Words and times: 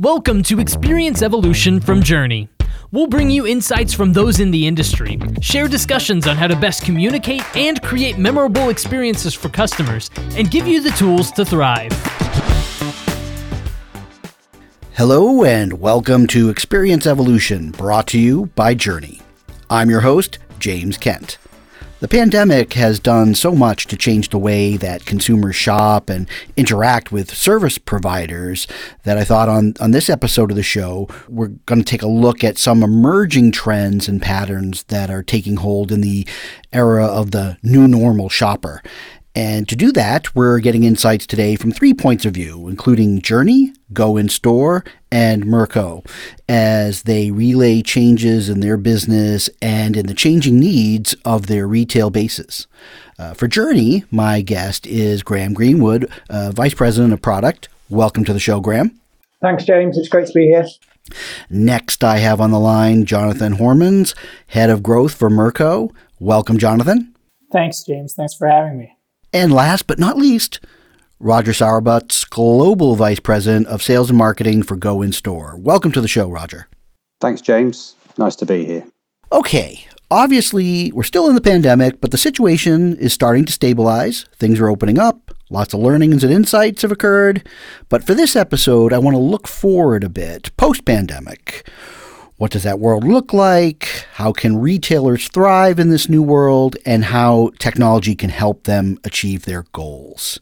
Welcome 0.00 0.44
to 0.44 0.60
Experience 0.60 1.22
Evolution 1.22 1.80
from 1.80 2.00
JRNI. 2.02 2.46
We'll 2.92 3.08
bring 3.08 3.30
you 3.30 3.48
insights 3.48 3.92
from 3.92 4.12
those 4.12 4.38
in 4.38 4.52
the 4.52 4.64
industry, 4.64 5.18
share 5.40 5.66
discussions 5.66 6.28
on 6.28 6.36
how 6.36 6.46
to 6.46 6.54
best 6.54 6.84
communicate 6.84 7.42
and 7.56 7.82
create 7.82 8.16
memorable 8.16 8.68
experiences 8.68 9.34
for 9.34 9.48
customers, 9.48 10.08
and 10.36 10.52
give 10.52 10.68
you 10.68 10.80
the 10.80 10.90
tools 10.90 11.32
to 11.32 11.44
thrive. 11.44 11.90
Hello, 14.92 15.42
and 15.42 15.80
welcome 15.80 16.28
to 16.28 16.48
Experience 16.48 17.04
Evolution, 17.04 17.72
brought 17.72 18.06
to 18.06 18.20
you 18.20 18.46
by 18.54 18.76
JRNI. 18.76 19.20
I'm 19.68 19.90
your 19.90 20.02
host, 20.02 20.38
James 20.60 20.96
Kent. 20.96 21.38
The 22.00 22.06
pandemic 22.06 22.74
has 22.74 23.00
done 23.00 23.34
so 23.34 23.56
much 23.56 23.88
to 23.88 23.96
change 23.96 24.28
the 24.28 24.38
way 24.38 24.76
that 24.76 25.04
consumers 25.04 25.56
shop 25.56 26.08
and 26.08 26.28
interact 26.56 27.10
with 27.10 27.34
service 27.34 27.76
providers 27.76 28.68
that 29.02 29.18
I 29.18 29.24
thought 29.24 29.48
on, 29.48 29.74
on 29.80 29.90
this 29.90 30.08
episode 30.08 30.52
of 30.52 30.56
the 30.56 30.62
show, 30.62 31.08
we're 31.28 31.48
going 31.66 31.80
to 31.80 31.84
take 31.84 32.02
a 32.02 32.06
look 32.06 32.44
at 32.44 32.56
some 32.56 32.84
emerging 32.84 33.50
trends 33.50 34.06
and 34.06 34.22
patterns 34.22 34.84
that 34.84 35.10
are 35.10 35.24
taking 35.24 35.56
hold 35.56 35.90
in 35.90 36.00
the 36.00 36.24
era 36.72 37.04
of 37.04 37.32
the 37.32 37.58
new 37.64 37.88
normal 37.88 38.28
shopper. 38.28 38.80
And 39.38 39.68
to 39.68 39.76
do 39.76 39.92
that, 39.92 40.34
we're 40.34 40.58
getting 40.58 40.82
insights 40.82 41.24
today 41.24 41.54
from 41.54 41.70
three 41.70 41.94
points 41.94 42.26
of 42.26 42.34
view, 42.34 42.66
including 42.66 43.20
JRNI, 43.20 43.72
Go 43.92 44.18
Instore, 44.18 44.82
and 45.12 45.44
Mercaux, 45.44 46.04
as 46.48 47.04
they 47.04 47.30
relay 47.30 47.80
changes 47.82 48.48
in 48.48 48.58
their 48.58 48.76
business 48.76 49.48
and 49.62 49.96
in 49.96 50.08
the 50.08 50.12
changing 50.14 50.58
needs 50.58 51.14
of 51.24 51.46
their 51.46 51.68
retail 51.68 52.10
bases. 52.10 52.66
Uh, 53.16 53.32
for 53.32 53.46
JRNI, 53.46 54.06
my 54.10 54.40
guest 54.40 54.88
is 54.88 55.22
Graeme 55.22 55.54
Greenwood, 55.54 56.10
uh, 56.28 56.50
Vice 56.50 56.74
President 56.74 57.12
of 57.12 57.22
Product. 57.22 57.68
Welcome 57.88 58.24
to 58.24 58.32
the 58.32 58.40
show, 58.40 58.58
Graeme. 58.58 58.98
Thanks, 59.40 59.62
James. 59.62 59.96
It's 59.96 60.08
great 60.08 60.26
to 60.26 60.32
be 60.32 60.46
here. 60.46 60.66
Next, 61.48 62.02
I 62.02 62.18
have 62.18 62.40
on 62.40 62.50
the 62.50 62.58
line 62.58 63.04
Jonathan 63.04 63.54
Horemans, 63.54 64.16
Head 64.48 64.68
of 64.68 64.82
Growth 64.82 65.14
for 65.14 65.30
Mercaux. 65.30 65.92
Welcome, 66.18 66.58
Jonathan. 66.58 67.14
Thanks, 67.52 67.84
James. 67.84 68.14
Thanks 68.14 68.34
for 68.34 68.48
having 68.48 68.76
me. 68.76 68.97
And 69.32 69.52
last 69.52 69.86
but 69.86 69.98
not 69.98 70.16
least, 70.16 70.60
Roger 71.20 71.52
Sowerbutts, 71.52 72.28
Global 72.30 72.96
Vice 72.96 73.20
President 73.20 73.66
of 73.66 73.82
Sales 73.82 74.08
and 74.08 74.16
Marketing 74.16 74.62
for 74.62 74.74
Go 74.74 75.02
Instore. 75.02 75.54
Welcome 75.58 75.92
to 75.92 76.00
the 76.00 76.08
show, 76.08 76.30
Roger. 76.30 76.66
Thanks, 77.20 77.42
James. 77.42 77.94
Nice 78.16 78.36
to 78.36 78.46
be 78.46 78.64
here. 78.64 78.86
Okay, 79.30 79.86
obviously, 80.10 80.90
we're 80.92 81.02
still 81.02 81.28
in 81.28 81.34
the 81.34 81.42
pandemic, 81.42 82.00
but 82.00 82.10
the 82.10 82.16
situation 82.16 82.96
is 82.96 83.12
starting 83.12 83.44
to 83.44 83.52
stabilize. 83.52 84.24
Things 84.36 84.60
are 84.60 84.70
opening 84.70 84.98
up. 84.98 85.34
Lots 85.50 85.74
of 85.74 85.80
learnings 85.80 86.24
and 86.24 86.32
insights 86.32 86.80
have 86.80 86.92
occurred. 86.92 87.46
But 87.90 88.04
for 88.04 88.14
this 88.14 88.34
episode, 88.34 88.94
I 88.94 88.98
want 88.98 89.14
to 89.14 89.20
look 89.20 89.46
forward 89.46 90.04
a 90.04 90.08
bit, 90.08 90.56
post 90.56 90.86
pandemic. 90.86 91.68
What 92.38 92.52
does 92.52 92.62
that 92.62 92.78
world 92.78 93.02
look 93.02 93.32
like? 93.32 94.06
How 94.12 94.30
can 94.32 94.58
retailers 94.58 95.26
thrive 95.26 95.80
in 95.80 95.90
this 95.90 96.08
new 96.08 96.22
world? 96.22 96.76
And 96.86 97.06
how 97.06 97.50
technology 97.58 98.14
can 98.14 98.30
help 98.30 98.62
them 98.62 98.96
achieve 99.02 99.44
their 99.44 99.64
goals. 99.72 100.38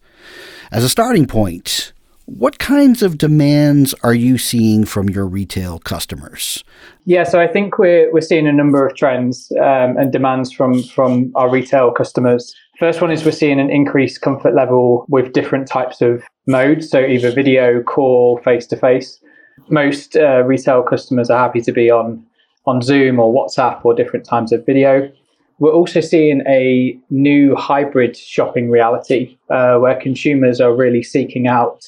As 0.70 0.84
a 0.84 0.90
starting 0.90 1.26
point, 1.26 1.94
what 2.26 2.58
kinds 2.58 3.02
of 3.02 3.16
demands 3.16 3.94
are 4.02 4.12
you 4.12 4.36
seeing 4.36 4.84
from 4.84 5.08
your 5.08 5.26
retail 5.26 5.78
customers? 5.78 6.62
Yeah, 7.06 7.24
so 7.24 7.40
I 7.40 7.46
think 7.46 7.78
we're, 7.78 8.12
we're 8.12 8.20
seeing 8.20 8.46
a 8.46 8.52
number 8.52 8.86
of 8.86 8.94
trends 8.94 9.50
um, 9.58 9.96
and 9.96 10.12
demands 10.12 10.52
from, 10.52 10.82
from 10.82 11.32
our 11.34 11.48
retail 11.48 11.92
customers. 11.92 12.54
First 12.78 13.00
one 13.00 13.10
is 13.10 13.24
we're 13.24 13.30
seeing 13.30 13.58
an 13.58 13.70
increased 13.70 14.20
comfort 14.20 14.54
level 14.54 15.06
with 15.08 15.32
different 15.32 15.66
types 15.66 16.02
of 16.02 16.22
modes, 16.46 16.90
so 16.90 17.00
either 17.00 17.30
video, 17.30 17.82
call, 17.82 18.36
face 18.44 18.66
to 18.66 18.76
face 18.76 19.18
most 19.68 20.16
uh, 20.16 20.42
retail 20.44 20.82
customers 20.82 21.30
are 21.30 21.38
happy 21.38 21.60
to 21.62 21.72
be 21.72 21.90
on 21.90 22.24
on 22.66 22.82
Zoom 22.82 23.20
or 23.20 23.32
WhatsApp 23.32 23.84
or 23.84 23.94
different 23.94 24.24
times 24.24 24.52
of 24.52 24.66
video. 24.66 25.10
We're 25.58 25.72
also 25.72 26.00
seeing 26.00 26.42
a 26.46 26.98
new 27.10 27.54
hybrid 27.54 28.16
shopping 28.16 28.70
reality 28.70 29.38
uh, 29.48 29.76
where 29.78 29.98
consumers 29.98 30.60
are 30.60 30.74
really 30.74 31.02
seeking 31.02 31.46
out 31.46 31.86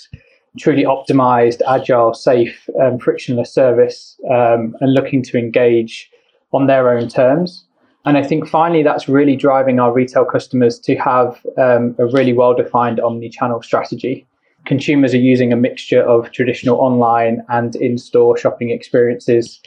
truly 0.59 0.85
optimized, 0.85 1.61
agile, 1.69 2.15
safe, 2.15 2.69
um, 2.81 2.99
frictionless 2.99 3.53
service 3.53 4.19
um, 4.31 4.75
and 4.81 4.95
looking 4.95 5.23
to 5.23 5.39
engage 5.39 6.11
on 6.53 6.67
their 6.67 6.91
own 6.97 7.09
terms. 7.09 7.65
And 8.05 8.17
I 8.17 8.23
think 8.23 8.49
finally, 8.49 8.83
that's 8.83 9.09
really 9.09 9.37
driving 9.37 9.79
our 9.81 9.93
retail 9.93 10.25
customers 10.25 10.79
to 10.81 10.97
have 10.97 11.45
um, 11.59 11.95
a 11.99 12.07
really 12.07 12.33
well 12.33 12.55
defined 12.55 13.01
omni 13.01 13.29
channel 13.29 13.63
strategy 13.63 14.27
consumers 14.67 15.15
are 15.15 15.19
using 15.19 15.53
a 15.53 15.57
mixture 15.57 16.03
of 16.03 16.31
traditional 16.33 16.79
online 16.79 17.43
and 17.49 17.77
in 17.77 17.99
store 17.99 18.37
shopping 18.37 18.71
experiences 18.71 19.61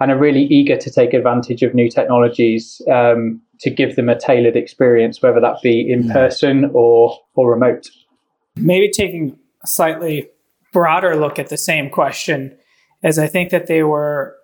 and 0.00 0.10
are 0.10 0.18
really 0.18 0.44
eager 0.44 0.76
to 0.76 0.90
take 0.90 1.14
advantage 1.14 1.62
of 1.62 1.74
new 1.74 1.90
technologies 1.90 2.82
um, 2.90 3.40
to 3.60 3.70
give 3.70 3.96
them 3.96 4.08
a 4.08 4.18
tailored 4.18 4.56
experience, 4.56 5.22
whether 5.22 5.40
that 5.40 5.62
be 5.62 5.90
in 5.90 6.08
person 6.10 6.70
or, 6.74 7.18
or 7.34 7.50
remote. 7.50 7.88
Maybe 8.56 8.90
taking 8.90 9.38
a 9.62 9.66
slightly 9.66 10.28
broader 10.72 11.16
look 11.16 11.38
at 11.38 11.48
the 11.48 11.56
same 11.56 11.88
question, 11.88 12.56
as 13.02 13.18
I 13.18 13.26
think 13.26 13.50
that 13.50 13.66
they 13.66 13.82
were 13.82 14.36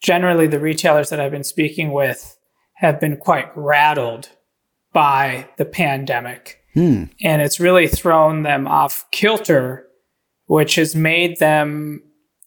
generally 0.00 0.46
the 0.46 0.60
retailers 0.60 1.10
that 1.10 1.20
I've 1.20 1.32
been 1.32 1.44
speaking 1.44 1.92
with 1.92 2.38
have 2.74 2.98
been 2.98 3.18
quite 3.18 3.50
rattled 3.54 4.30
by 4.92 5.48
the 5.58 5.66
pandemic 5.66 6.59
Hmm. 6.74 7.04
And 7.20 7.42
it's 7.42 7.60
really 7.60 7.88
thrown 7.88 8.42
them 8.42 8.66
off 8.66 9.04
kilter, 9.10 9.86
which 10.46 10.76
has 10.76 10.94
made 10.94 11.38
them 11.38 12.02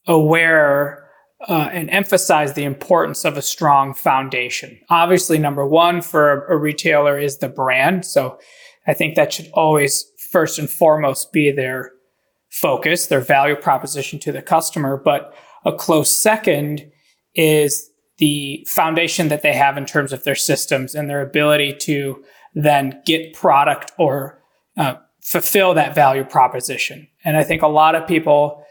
aware 0.08 1.10
uh, 1.48 1.70
and 1.72 1.90
emphasize 1.90 2.54
the 2.54 2.64
importance 2.64 3.26
of 3.26 3.38
a 3.38 3.42
strong 3.42 3.94
foundation. 3.94 4.80
Obviously, 4.90 5.38
number 5.38 5.66
one 5.68 6.02
for 6.02 6.46
a, 6.48 6.56
a 6.56 6.58
retailer 6.58 7.20
is 7.20 7.40
the 7.40 7.50
brand. 7.50 8.06
So 8.06 8.40
I 8.88 8.94
think 8.94 9.16
that 9.16 9.34
should 9.34 9.50
always, 9.54 10.06
first 10.32 10.58
and 10.58 10.70
foremost, 10.70 11.34
be 11.34 11.52
their 11.52 11.92
focus, 12.50 13.08
their 13.08 13.20
value 13.20 13.56
proposition 13.56 14.20
to 14.20 14.32
the 14.32 14.42
customer. 14.42 14.96
But 14.96 15.34
a 15.66 15.74
close 15.74 16.18
second 16.18 16.90
is 17.36 17.90
the 18.20 18.66
foundation 18.70 19.28
that 19.30 19.42
they 19.42 19.54
have 19.54 19.78
in 19.78 19.86
terms 19.86 20.14
of 20.14 20.24
their 20.24 20.36
systems 20.36 20.96
and 20.96 21.10
their 21.10 21.22
ability 21.22 21.76
to 21.82 22.24
then 22.56 23.02
get 23.06 23.34
product 23.34 23.92
or 23.98 24.42
uh, 24.78 24.96
fulfill 25.22 25.74
that 25.74 25.96
value 25.96 26.24
proposition. 26.24 27.08
And 27.24 27.38
I 27.38 27.44
think 27.44 27.62
a 27.62 27.68
lot 27.68 27.96
of 27.96 28.08
people 28.08 28.64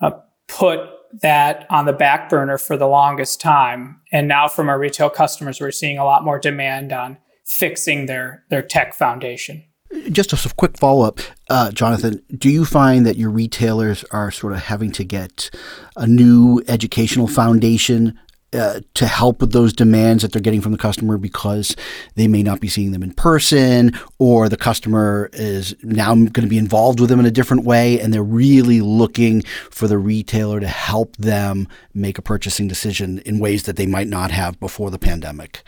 uh, 0.00 0.12
put 0.48 0.80
that 1.22 1.66
on 1.70 1.86
the 1.86 1.92
back 1.92 2.28
burner 2.28 2.58
for 2.58 2.76
the 2.76 2.86
longest 2.86 3.40
time. 3.40 4.00
And 4.12 4.28
now 4.28 4.48
from 4.48 4.68
our 4.68 4.78
retail 4.78 5.10
customers, 5.10 5.60
we're 5.60 5.70
seeing 5.70 5.98
a 5.98 6.04
lot 6.04 6.24
more 6.24 6.38
demand 6.38 6.92
on 6.92 7.18
fixing 7.44 8.06
their, 8.06 8.44
their 8.50 8.62
tech 8.62 8.94
foundation. 8.94 9.64
Just 10.10 10.32
a 10.32 10.54
quick 10.54 10.76
follow 10.76 11.06
up, 11.06 11.20
uh, 11.48 11.70
Jonathan. 11.70 12.20
Do 12.36 12.50
you 12.50 12.64
find 12.64 13.06
that 13.06 13.16
your 13.16 13.30
retailers 13.30 14.04
are 14.10 14.30
sort 14.30 14.52
of 14.52 14.58
having 14.58 14.90
to 14.92 15.04
get 15.04 15.48
a 15.96 16.06
new 16.06 16.62
educational 16.66 17.28
foundation 17.28 18.18
uh, 18.52 18.80
to 18.94 19.06
help 19.06 19.40
with 19.40 19.52
those 19.52 19.72
demands 19.72 20.22
that 20.22 20.32
they're 20.32 20.40
getting 20.40 20.60
from 20.60 20.72
the 20.72 20.78
customer 20.78 21.18
because 21.18 21.74
they 22.14 22.28
may 22.28 22.42
not 22.42 22.60
be 22.60 22.68
seeing 22.68 22.92
them 22.92 23.02
in 23.02 23.12
person 23.12 23.92
or 24.18 24.48
the 24.48 24.56
customer 24.56 25.28
is 25.32 25.74
now 25.82 26.14
going 26.14 26.32
to 26.32 26.46
be 26.46 26.58
involved 26.58 27.00
with 27.00 27.08
them 27.08 27.20
in 27.20 27.26
a 27.26 27.30
different 27.30 27.64
way 27.64 28.00
and 28.00 28.14
they're 28.14 28.22
really 28.22 28.80
looking 28.80 29.42
for 29.70 29.88
the 29.88 29.98
retailer 29.98 30.60
to 30.60 30.68
help 30.68 31.16
them 31.16 31.68
make 31.92 32.18
a 32.18 32.22
purchasing 32.22 32.68
decision 32.68 33.18
in 33.20 33.38
ways 33.38 33.64
that 33.64 33.76
they 33.76 33.86
might 33.86 34.08
not 34.08 34.30
have 34.30 34.58
before 34.60 34.90
the 34.90 34.98
pandemic. 34.98 35.62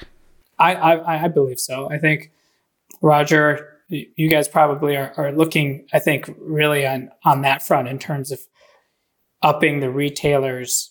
I, 0.59 0.75
I, 0.75 1.25
I 1.25 1.29
believe 1.29 1.59
so. 1.59 1.91
I 1.91 1.99
think 1.99 2.31
Roger, 3.03 3.81
you 3.89 4.29
guys 4.29 4.49
probably 4.49 4.97
are, 4.97 5.13
are 5.17 5.33
looking, 5.33 5.87
I 5.93 5.99
think, 5.99 6.31
really 6.39 6.87
on, 6.87 7.11
on 7.25 7.43
that 7.43 7.63
front 7.63 7.89
in 7.89 7.99
terms 7.99 8.31
of 8.31 8.41
upping 9.43 9.81
the 9.81 9.91
retailers' 9.91 10.91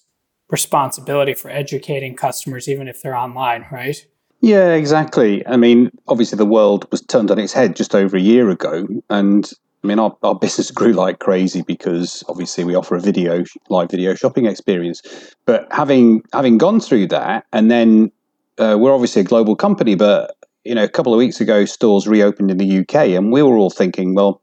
responsibility 0.49 1.33
for 1.33 1.49
educating 1.49 2.15
customers, 2.15 2.67
even 2.67 2.87
if 2.87 3.01
they're 3.01 3.15
online, 3.15 3.65
right? 3.71 4.05
Yeah, 4.41 4.73
exactly. 4.73 5.45
I 5.47 5.57
mean, 5.57 5.91
obviously, 6.07 6.37
the 6.37 6.45
world 6.45 6.87
was 6.91 7.01
turned 7.01 7.31
on 7.31 7.39
its 7.39 7.53
head 7.53 7.75
just 7.75 7.95
over 7.95 8.15
a 8.17 8.21
year 8.21 8.49
ago. 8.49 8.87
And 9.09 9.51
I 9.83 9.87
mean, 9.87 9.99
our, 9.99 10.15
our 10.23 10.35
business 10.35 10.71
grew 10.79 10.93
like 10.93 11.19
crazy 11.19 11.63
because 11.63 12.23
obviously 12.29 12.63
we 12.63 12.75
offer 12.75 12.95
a 12.95 13.01
video, 13.01 13.43
live 13.69 13.89
video 13.91 14.13
shopping 14.15 14.45
experience. 14.45 15.01
But 15.45 15.67
having 15.71 16.21
having 16.33 16.57
gone 16.57 16.79
through 16.79 17.07
that, 17.07 17.45
and 17.51 17.71
then 17.71 18.11
uh, 18.57 18.77
we're 18.79 18.93
obviously 18.93 19.21
a 19.21 19.25
global 19.25 19.55
company, 19.55 19.95
but 19.95 20.35
you 20.63 20.75
know, 20.75 20.83
a 20.83 20.89
couple 20.89 21.13
of 21.13 21.17
weeks 21.17 21.39
ago, 21.39 21.65
stores 21.65 22.07
reopened 22.07 22.51
in 22.51 22.57
the 22.57 22.79
UK, 22.79 22.95
and 23.15 23.31
we 23.31 23.41
were 23.41 23.55
all 23.55 23.69
thinking, 23.69 24.13
well, 24.13 24.41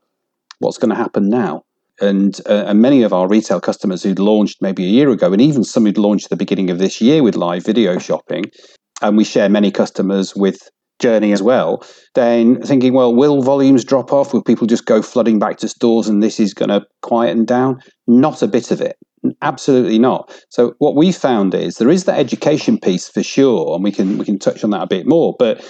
what's 0.59 0.79
going 0.79 0.89
to 0.89 0.97
happen 0.97 1.29
now? 1.29 1.65
And 2.01 2.41
uh, 2.49 2.65
and 2.67 2.83
many 2.83 3.03
of 3.03 3.13
our 3.13 3.29
retail 3.29 3.61
customers 3.61 4.03
who'd 4.03 4.19
launched 4.19 4.61
maybe 4.61 4.85
a 4.85 4.89
year 4.89 5.11
ago, 5.11 5.33
and 5.33 5.41
even 5.41 5.65
some 5.65 5.85
who'd 5.85 5.99
launched 5.99 6.27
at 6.27 6.31
the 6.31 6.37
beginning 6.37 6.71
of 6.71 6.79
this 6.79 7.01
year 7.01 7.23
with 7.23 7.37
live 7.37 7.65
video 7.65 7.99
shopping, 7.99 8.45
and 9.01 9.17
we 9.17 9.25
share 9.25 9.49
many 9.49 9.71
customers 9.71 10.35
with 10.35 10.59
JRNI 11.01 11.33
as 11.33 11.43
well. 11.43 11.85
Then 12.15 12.61
thinking, 12.63 12.95
well, 12.95 13.15
will 13.15 13.43
volumes 13.43 13.85
drop 13.85 14.13
off? 14.13 14.33
Will 14.33 14.43
people 14.43 14.67
just 14.67 14.87
go 14.87 15.03
flooding 15.03 15.39
back 15.39 15.59
to 15.59 15.69
stores, 15.69 16.09
and 16.09 16.23
this 16.23 16.41
is 16.41 16.55
going 16.55 16.71
to 16.71 16.85
quieten 17.03 17.45
down? 17.45 17.81
Not 18.07 18.43
a 18.43 18.49
bit 18.49 18.71
of 18.71 18.81
it. 18.81 18.97
Absolutely 19.41 19.99
not. 19.99 20.31
So 20.51 20.75
what 20.79 20.97
we 20.97 21.11
found 21.11 21.55
is 21.55 21.77
there 21.77 21.91
is 21.91 22.05
the 22.05 22.13
education 22.13 22.79
piece 22.79 23.09
for 23.09 23.23
sure, 23.23 23.75
and 23.75 23.85
we 23.85 23.93
can 23.93 24.19
we 24.19 24.25
can 24.25 24.39
touch 24.39 24.65
on 24.65 24.71
that 24.71 24.83
a 24.83 24.87
bit 24.87 25.07
more. 25.07 25.35
But 25.39 25.65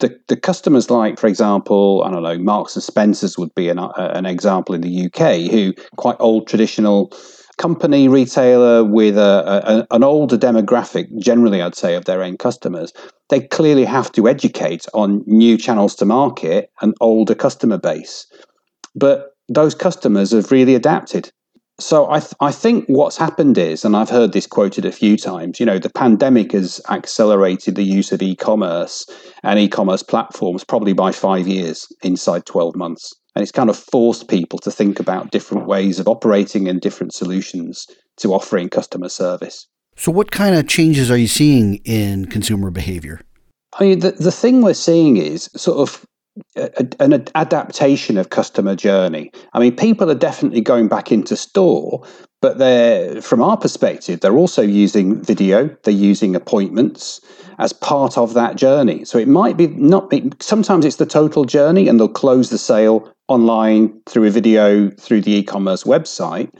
the, 0.00 0.18
the 0.28 0.36
customers 0.36 0.90
like, 0.90 1.18
for 1.18 1.26
example, 1.26 2.02
I 2.04 2.10
don't 2.10 2.22
know, 2.22 2.38
Marks 2.38 2.74
and 2.74 2.82
Spencers 2.82 3.38
would 3.38 3.54
be 3.54 3.68
an, 3.68 3.78
uh, 3.78 3.92
an 3.96 4.26
example 4.26 4.74
in 4.74 4.80
the 4.80 5.06
UK, 5.06 5.50
who 5.50 5.72
quite 5.96 6.16
old 6.18 6.48
traditional 6.48 7.12
company 7.58 8.08
retailer 8.08 8.82
with 8.82 9.18
a, 9.18 9.86
a, 9.90 9.94
an 9.94 10.02
older 10.02 10.38
demographic, 10.38 11.06
generally, 11.18 11.60
I'd 11.60 11.74
say, 11.74 11.94
of 11.94 12.06
their 12.06 12.22
end 12.22 12.38
customers. 12.38 12.92
They 13.28 13.40
clearly 13.40 13.84
have 13.84 14.10
to 14.12 14.28
educate 14.28 14.86
on 14.94 15.22
new 15.26 15.56
channels 15.58 15.94
to 15.96 16.06
market 16.06 16.70
an 16.80 16.94
older 17.00 17.34
customer 17.34 17.78
base. 17.78 18.26
But 18.94 19.34
those 19.48 19.74
customers 19.74 20.32
have 20.32 20.50
really 20.50 20.74
adapted 20.74 21.30
so 21.80 22.10
I, 22.10 22.20
th- 22.20 22.34
I 22.40 22.52
think 22.52 22.84
what's 22.86 23.16
happened 23.16 23.58
is, 23.58 23.84
and 23.84 23.96
I've 23.96 24.10
heard 24.10 24.32
this 24.32 24.46
quoted 24.46 24.84
a 24.84 24.92
few 24.92 25.16
times, 25.16 25.58
you 25.58 25.66
know, 25.66 25.78
the 25.78 25.90
pandemic 25.90 26.52
has 26.52 26.80
accelerated 26.88 27.74
the 27.74 27.82
use 27.82 28.12
of 28.12 28.22
e-commerce 28.22 29.06
and 29.42 29.58
e-commerce 29.58 30.02
platforms 30.02 30.64
probably 30.64 30.92
by 30.92 31.12
five 31.12 31.46
years 31.48 31.86
inside 32.02 32.46
12 32.46 32.76
months. 32.76 33.14
And 33.34 33.42
it's 33.42 33.52
kind 33.52 33.70
of 33.70 33.76
forced 33.76 34.28
people 34.28 34.58
to 34.60 34.70
think 34.70 35.00
about 35.00 35.30
different 35.30 35.66
ways 35.66 35.98
of 36.00 36.08
operating 36.08 36.68
and 36.68 36.80
different 36.80 37.14
solutions 37.14 37.86
to 38.18 38.34
offering 38.34 38.68
customer 38.68 39.08
service. 39.08 39.66
So 39.96 40.10
what 40.12 40.30
kind 40.30 40.54
of 40.54 40.66
changes 40.66 41.10
are 41.10 41.16
you 41.16 41.28
seeing 41.28 41.76
in 41.84 42.26
consumer 42.26 42.70
behavior? 42.70 43.20
I 43.78 43.84
mean, 43.84 43.98
the, 44.00 44.12
the 44.12 44.32
thing 44.32 44.62
we're 44.62 44.74
seeing 44.74 45.16
is 45.16 45.48
sort 45.56 45.78
of 45.78 46.04
an 46.56 47.24
adaptation 47.34 48.16
of 48.16 48.30
customer 48.30 48.76
journey. 48.76 49.30
I 49.52 49.58
mean, 49.58 49.76
people 49.76 50.10
are 50.10 50.14
definitely 50.14 50.60
going 50.60 50.88
back 50.88 51.10
into 51.10 51.36
store, 51.36 52.06
but 52.40 52.58
they're 52.58 53.20
from 53.20 53.42
our 53.42 53.56
perspective, 53.56 54.20
they're 54.20 54.36
also 54.36 54.62
using 54.62 55.22
video, 55.22 55.68
they're 55.82 55.92
using 55.92 56.34
appointments 56.34 57.20
as 57.58 57.72
part 57.72 58.16
of 58.16 58.34
that 58.34 58.56
journey. 58.56 59.04
So 59.04 59.18
it 59.18 59.28
might 59.28 59.56
be 59.56 59.66
not. 59.68 60.12
Sometimes 60.40 60.84
it's 60.84 60.96
the 60.96 61.06
total 61.06 61.44
journey, 61.44 61.88
and 61.88 62.00
they'll 62.00 62.08
close 62.08 62.50
the 62.50 62.58
sale 62.58 63.12
online 63.28 63.92
through 64.06 64.26
a 64.26 64.30
video 64.30 64.90
through 64.90 65.20
the 65.20 65.32
e-commerce 65.32 65.84
website. 65.84 66.50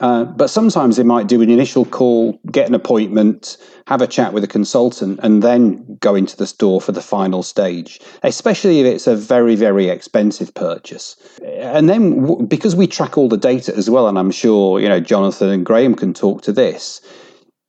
Uh, 0.00 0.24
but 0.24 0.48
sometimes 0.48 0.96
they 0.96 1.02
might 1.02 1.26
do 1.26 1.40
an 1.40 1.50
initial 1.50 1.84
call, 1.84 2.38
get 2.50 2.68
an 2.68 2.74
appointment, 2.74 3.56
have 3.86 4.02
a 4.02 4.06
chat 4.06 4.32
with 4.32 4.44
a 4.44 4.48
consultant, 4.48 5.18
and 5.22 5.42
then 5.42 5.96
go 6.00 6.14
into 6.14 6.36
the 6.36 6.46
store 6.46 6.80
for 6.80 6.92
the 6.92 7.00
final 7.00 7.42
stage, 7.42 8.00
especially 8.22 8.80
if 8.80 8.86
it's 8.86 9.06
a 9.06 9.16
very, 9.16 9.54
very 9.54 9.88
expensive 9.88 10.52
purchase. 10.54 11.16
And 11.58 11.88
then 11.88 12.22
w- 12.22 12.46
because 12.46 12.76
we 12.76 12.86
track 12.86 13.16
all 13.16 13.28
the 13.28 13.38
data 13.38 13.74
as 13.74 13.88
well, 13.88 14.06
and 14.08 14.18
I'm 14.18 14.30
sure, 14.30 14.80
you 14.80 14.88
know, 14.88 15.00
Jonathan 15.00 15.48
and 15.48 15.64
Graeme 15.64 15.94
can 15.94 16.12
talk 16.12 16.42
to 16.42 16.52
this, 16.52 17.00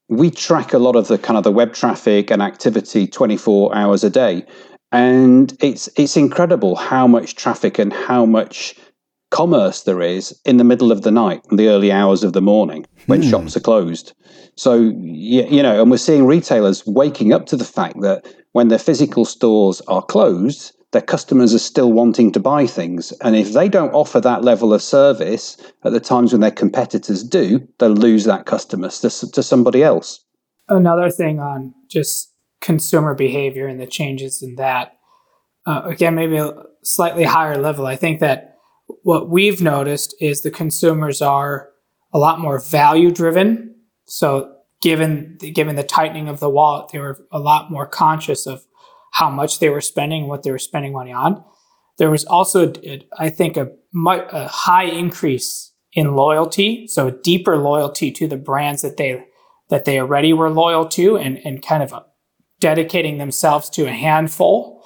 we 0.08 0.30
track 0.30 0.72
a 0.72 0.78
lot 0.78 0.96
of 0.96 1.08
the 1.08 1.18
kind 1.18 1.36
of 1.36 1.44
the 1.44 1.52
web 1.52 1.74
traffic 1.74 2.30
and 2.30 2.42
activity 2.42 3.06
24 3.06 3.74
hours 3.74 4.04
a 4.04 4.10
day. 4.10 4.44
And 4.90 5.54
it's 5.60 5.88
it's 5.96 6.16
incredible 6.16 6.74
how 6.74 7.06
much 7.06 7.34
traffic 7.34 7.78
and 7.78 7.92
how 7.92 8.24
much 8.24 8.74
commerce 9.30 9.82
there 9.82 10.00
is 10.00 10.38
in 10.44 10.56
the 10.56 10.64
middle 10.64 10.90
of 10.90 11.02
the 11.02 11.10
night 11.10 11.42
and 11.50 11.58
the 11.58 11.68
early 11.68 11.92
hours 11.92 12.24
of 12.24 12.32
the 12.32 12.40
morning 12.40 12.86
when 13.06 13.22
hmm. 13.22 13.28
shops 13.28 13.56
are 13.56 13.60
closed. 13.60 14.12
So, 14.56 14.74
you 15.00 15.62
know, 15.62 15.80
and 15.80 15.90
we're 15.90 15.98
seeing 15.98 16.26
retailers 16.26 16.84
waking 16.86 17.32
up 17.32 17.46
to 17.46 17.56
the 17.56 17.64
fact 17.64 18.00
that 18.00 18.26
when 18.52 18.68
their 18.68 18.78
physical 18.78 19.24
stores 19.24 19.80
are 19.82 20.02
closed, 20.02 20.72
their 20.92 21.02
customers 21.02 21.54
are 21.54 21.60
still 21.60 21.92
wanting 21.92 22.32
to 22.32 22.40
buy 22.40 22.66
things. 22.66 23.12
And 23.20 23.36
if 23.36 23.52
they 23.52 23.68
don't 23.68 23.92
offer 23.92 24.20
that 24.20 24.42
level 24.42 24.72
of 24.72 24.82
service 24.82 25.56
at 25.84 25.92
the 25.92 26.00
times 26.00 26.32
when 26.32 26.40
their 26.40 26.50
competitors 26.50 27.22
do, 27.22 27.66
they'll 27.78 27.90
lose 27.90 28.24
that 28.24 28.46
customer 28.46 28.88
to, 28.88 29.30
to 29.30 29.42
somebody 29.42 29.82
else. 29.82 30.24
Another 30.68 31.10
thing 31.10 31.38
on 31.38 31.74
just 31.88 32.32
consumer 32.60 33.14
behavior 33.14 33.66
and 33.66 33.80
the 33.80 33.86
changes 33.86 34.42
in 34.42 34.56
that, 34.56 34.96
uh, 35.66 35.82
again, 35.84 36.14
maybe 36.14 36.36
a 36.38 36.52
slightly 36.82 37.24
higher 37.24 37.58
level. 37.58 37.86
I 37.86 37.96
think 37.96 38.20
that 38.20 38.57
what 39.02 39.28
we've 39.28 39.60
noticed 39.60 40.14
is 40.20 40.42
the 40.42 40.50
consumers 40.50 41.22
are 41.22 41.70
a 42.12 42.18
lot 42.18 42.40
more 42.40 42.58
value 42.58 43.10
driven. 43.10 43.74
So 44.06 44.54
given 44.80 45.36
the, 45.40 45.50
given 45.50 45.76
the 45.76 45.82
tightening 45.82 46.28
of 46.28 46.40
the 46.40 46.50
wallet, 46.50 46.90
they 46.92 46.98
were 46.98 47.24
a 47.30 47.38
lot 47.38 47.70
more 47.70 47.86
conscious 47.86 48.46
of 48.46 48.64
how 49.12 49.30
much 49.30 49.58
they 49.58 49.68
were 49.68 49.80
spending 49.80 50.22
and 50.22 50.28
what 50.28 50.42
they 50.42 50.50
were 50.50 50.58
spending 50.58 50.92
money 50.92 51.12
on. 51.12 51.44
There 51.98 52.10
was 52.10 52.24
also, 52.24 52.72
I 53.18 53.30
think, 53.30 53.56
a, 53.56 53.70
a 54.06 54.48
high 54.48 54.84
increase 54.84 55.72
in 55.92 56.14
loyalty, 56.14 56.86
so 56.86 57.10
deeper 57.10 57.56
loyalty 57.56 58.12
to 58.12 58.28
the 58.28 58.36
brands 58.36 58.82
that 58.82 58.96
they 58.96 59.24
that 59.70 59.84
they 59.84 60.00
already 60.00 60.32
were 60.32 60.50
loyal 60.50 60.86
to, 60.86 61.16
and 61.16 61.38
and 61.44 61.60
kind 61.60 61.82
of 61.82 61.92
dedicating 62.60 63.18
themselves 63.18 63.68
to 63.70 63.86
a 63.86 63.92
handful 63.92 64.77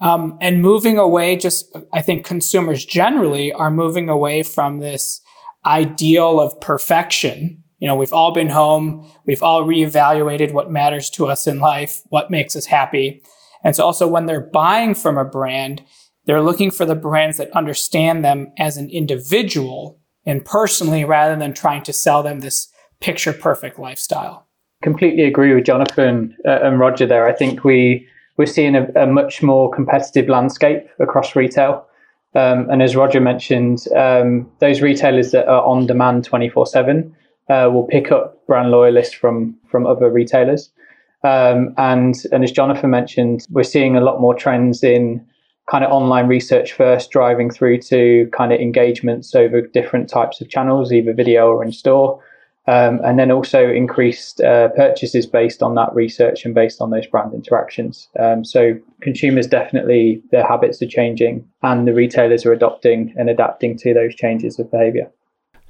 um, 0.00 0.38
and 0.40 0.62
moving 0.62 0.98
away, 0.98 1.36
just 1.36 1.76
I 1.92 2.02
think 2.02 2.24
consumers 2.24 2.84
generally 2.84 3.52
are 3.52 3.70
moving 3.70 4.08
away 4.08 4.42
from 4.42 4.78
this 4.78 5.20
ideal 5.66 6.40
of 6.40 6.58
perfection. 6.60 7.62
You 7.78 7.88
know, 7.88 7.96
we've 7.96 8.12
all 8.12 8.32
been 8.32 8.48
home, 8.48 9.10
we've 9.26 9.42
all 9.42 9.64
reevaluated 9.64 10.52
what 10.52 10.70
matters 10.70 11.10
to 11.10 11.26
us 11.26 11.46
in 11.46 11.60
life, 11.60 12.02
what 12.08 12.30
makes 12.30 12.56
us 12.56 12.66
happy. 12.66 13.22
And 13.62 13.76
so 13.76 13.84
also 13.84 14.06
when 14.08 14.26
they're 14.26 14.40
buying 14.40 14.94
from 14.94 15.18
a 15.18 15.24
brand, 15.24 15.82
they're 16.24 16.42
looking 16.42 16.70
for 16.70 16.84
the 16.84 16.94
brands 16.94 17.36
that 17.38 17.50
understand 17.52 18.24
them 18.24 18.52
as 18.58 18.76
an 18.76 18.88
individual 18.90 19.98
and 20.26 20.44
personally 20.44 21.04
rather 21.04 21.36
than 21.36 21.52
trying 21.52 21.82
to 21.82 21.92
sell 21.92 22.22
them 22.22 22.40
this 22.40 22.68
picture 23.00 23.32
perfect 23.32 23.78
lifestyle. 23.78 24.46
Completely 24.82 25.24
agree 25.24 25.54
with 25.54 25.64
Jonathan 25.64 26.34
uh, 26.46 26.60
and 26.62 26.78
Roger 26.78 27.06
there. 27.06 27.26
I 27.26 27.32
think 27.32 27.64
we 27.64 28.06
we're 28.40 28.46
seeing 28.46 28.74
a, 28.74 28.86
a 28.96 29.06
much 29.06 29.42
more 29.42 29.70
competitive 29.70 30.26
landscape 30.26 30.88
across 30.98 31.36
retail. 31.36 31.86
Um, 32.34 32.70
and 32.70 32.80
as 32.80 32.96
Roger 32.96 33.20
mentioned, 33.20 33.86
um, 33.94 34.50
those 34.60 34.80
retailers 34.80 35.32
that 35.32 35.46
are 35.46 35.62
on 35.62 35.86
demand 35.86 36.24
24 36.24 36.62
uh, 36.62 36.64
7 36.64 37.16
will 37.48 37.86
pick 37.90 38.10
up 38.10 38.46
brand 38.46 38.70
loyalists 38.70 39.12
from, 39.12 39.54
from 39.70 39.86
other 39.86 40.08
retailers. 40.10 40.70
Um, 41.22 41.74
and, 41.76 42.14
and 42.32 42.42
as 42.42 42.50
Jonathan 42.50 42.88
mentioned, 42.88 43.46
we're 43.50 43.62
seeing 43.62 43.94
a 43.94 44.00
lot 44.00 44.22
more 44.22 44.34
trends 44.34 44.82
in 44.82 45.22
kind 45.70 45.84
of 45.84 45.92
online 45.92 46.26
research 46.26 46.72
first, 46.72 47.10
driving 47.10 47.50
through 47.50 47.82
to 47.82 48.26
kind 48.32 48.54
of 48.54 48.58
engagements 48.58 49.34
over 49.34 49.60
different 49.60 50.08
types 50.08 50.40
of 50.40 50.48
channels, 50.48 50.94
either 50.94 51.12
video 51.12 51.48
or 51.48 51.62
in 51.62 51.72
store. 51.72 52.18
Um, 52.70 53.00
and 53.02 53.18
then 53.18 53.32
also 53.32 53.68
increased 53.68 54.40
uh, 54.40 54.68
purchases 54.68 55.26
based 55.26 55.60
on 55.60 55.74
that 55.74 55.92
research 55.92 56.44
and 56.44 56.54
based 56.54 56.80
on 56.80 56.90
those 56.90 57.06
brand 57.12 57.34
interactions. 57.34 58.08
Um, 58.16 58.44
so 58.44 58.78
consumers 59.00 59.48
definitely 59.48 60.22
their 60.30 60.46
habits 60.46 60.80
are 60.80 60.86
changing, 60.86 61.34
and 61.62 61.88
the 61.88 61.94
retailers 61.94 62.46
are 62.46 62.52
adopting 62.52 63.12
and 63.18 63.28
adapting 63.28 63.76
to 63.78 63.92
those 63.92 64.14
changes 64.14 64.60
of 64.60 64.70
behavior. 64.70 65.10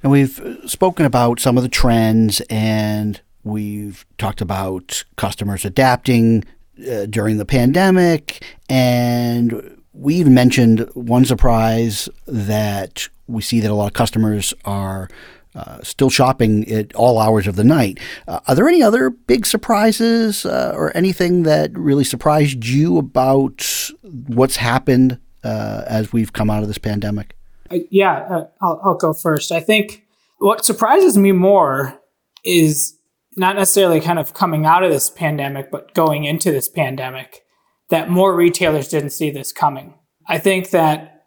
And 0.03 0.11
we've 0.11 0.39
spoken 0.67 1.07
about 1.07 1.39
some 1.39 1.57
of 1.57 1.63
the 1.63 1.69
trends, 1.69 2.39
and 2.51 3.19
we've 3.43 4.05
talked 4.19 4.41
about 4.41 5.03
customers 5.15 5.65
adapting 5.65 6.43
uh, 6.87 7.07
during 7.07 7.37
the 7.37 7.45
pandemic, 7.45 8.43
and 8.69 9.75
we 9.93 10.15
even 10.15 10.35
mentioned 10.35 10.87
one 10.93 11.25
surprise 11.25 12.09
that 12.27 13.09
we 13.25 13.41
see 13.41 13.59
that 13.59 13.71
a 13.71 13.73
lot 13.73 13.87
of 13.87 13.93
customers 13.93 14.53
are 14.65 15.09
uh, 15.55 15.81
still 15.83 16.09
shopping 16.09 16.69
at 16.71 16.93
all 16.95 17.19
hours 17.19 17.47
of 17.47 17.55
the 17.55 17.63
night. 17.63 17.99
Uh, 18.27 18.39
are 18.47 18.55
there 18.55 18.67
any 18.67 18.81
other 18.81 19.09
big 19.09 19.45
surprises 19.45 20.45
uh, 20.45 20.73
or 20.75 20.95
anything 20.95 21.43
that 21.43 21.77
really 21.77 22.03
surprised 22.03 22.65
you 22.65 22.97
about 22.97 23.91
what's 24.27 24.55
happened 24.55 25.19
uh, 25.43 25.83
as 25.87 26.13
we've 26.13 26.33
come 26.33 26.49
out 26.49 26.61
of 26.61 26.67
this 26.67 26.77
pandemic? 26.77 27.35
Uh, 27.69 27.79
yeah, 27.89 28.45
I'll, 28.61 28.81
I'll 28.83 28.97
go 28.97 29.13
first. 29.13 29.51
I 29.51 29.59
think 29.59 30.05
what 30.37 30.65
surprises 30.65 31.17
me 31.17 31.31
more 31.31 31.99
is 32.43 32.97
not 33.35 33.55
necessarily 33.55 34.01
kind 34.01 34.19
of 34.19 34.33
coming 34.33 34.65
out 34.65 34.83
of 34.83 34.91
this 34.91 35.09
pandemic, 35.09 35.71
but 35.71 35.93
going 35.93 36.25
into 36.25 36.51
this 36.51 36.67
pandemic, 36.67 37.41
that 37.89 38.09
more 38.09 38.35
retailers 38.35 38.87
didn't 38.87 39.11
see 39.11 39.29
this 39.29 39.51
coming. 39.51 39.93
I 40.27 40.37
think 40.37 40.69
that 40.71 41.25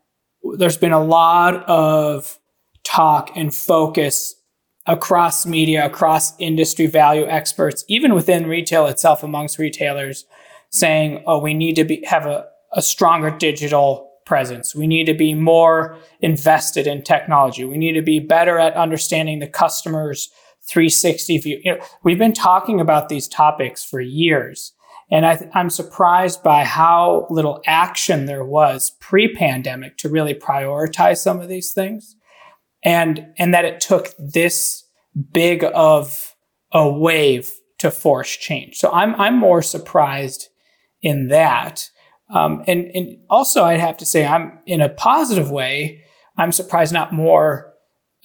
there's 0.57 0.77
been 0.77 0.93
a 0.93 1.03
lot 1.03 1.65
of 1.65 2.39
talk 2.85 3.31
and 3.35 3.55
focus 3.55 4.37
across 4.87 5.47
media, 5.47 5.85
across 5.85 6.39
industry 6.39 6.87
value 6.87 7.27
experts, 7.27 7.85
even 7.89 8.15
within 8.15 8.47
retail 8.47 8.87
itself, 8.87 9.23
amongst 9.23 9.59
retailers, 9.59 10.27
saying, 10.71 11.23
oh, 11.27 11.39
we 11.39 11.55
need 11.55 11.77
to 11.77 11.85
be, 11.85 12.05
have 12.05 12.27
a, 12.27 12.47
a 12.73 12.83
stronger 12.83 13.31
digital 13.31 14.11
presence. 14.27 14.75
We 14.75 14.87
need 14.87 15.07
to 15.07 15.15
be 15.15 15.35
more 15.35 15.97
invested 16.21 16.87
in 16.87 17.03
technology. 17.03 17.65
We 17.65 17.79
need 17.79 17.93
to 17.93 18.03
be 18.03 18.21
better 18.21 18.59
at 18.59 18.75
understanding 18.75 19.39
the 19.39 19.47
customer's 19.47 20.31
360 20.69 21.39
view. 21.39 21.61
You 21.63 21.75
know, 21.75 21.85
we've 22.03 22.19
been 22.19 22.33
talking 22.33 22.81
about 22.81 23.09
these 23.09 23.29
topics 23.29 23.85
for 23.85 24.01
years. 24.01 24.73
And 25.11 25.27
I 25.27 25.49
am 25.55 25.69
surprised 25.69 26.43
by 26.43 26.65
how 26.65 27.27
little 27.29 27.63
action 27.67 28.25
there 28.25 28.45
was 28.45 28.93
pre 29.01 29.33
pandemic 29.33 29.99
to 29.99 30.09
really 30.09 30.35
prioritize 30.35 31.19
some 31.19 31.41
of 31.41 31.49
these 31.49 31.73
things 31.73 32.17
and 32.85 33.27
and 33.39 33.55
that 33.55 33.65
it 33.65 33.81
took 33.81 34.15
this 34.19 34.85
big 35.33 35.65
of 35.75 36.35
a 36.73 36.89
wave 36.89 37.51
to 37.79 37.91
force 37.91 38.37
change. 38.37 38.77
So 38.77 38.91
I'm 38.93 39.15
I'm 39.17 39.39
more 39.39 39.63
surprised 39.63 40.49
in 41.03 41.29
that. 41.29 41.89
Um, 42.33 42.63
and 42.67 42.91
and 42.95 43.19
also 43.29 43.65
I'd 43.65 43.81
have 43.81 43.97
to 43.99 44.07
say 44.07 44.27
I'm 44.27 44.59
in 44.67 44.81
a 44.81 44.89
positive 44.89 45.51
way. 45.51 46.03
I'm 46.37 46.53
surprised 46.53 46.93
not 46.93 47.13
more 47.13 47.73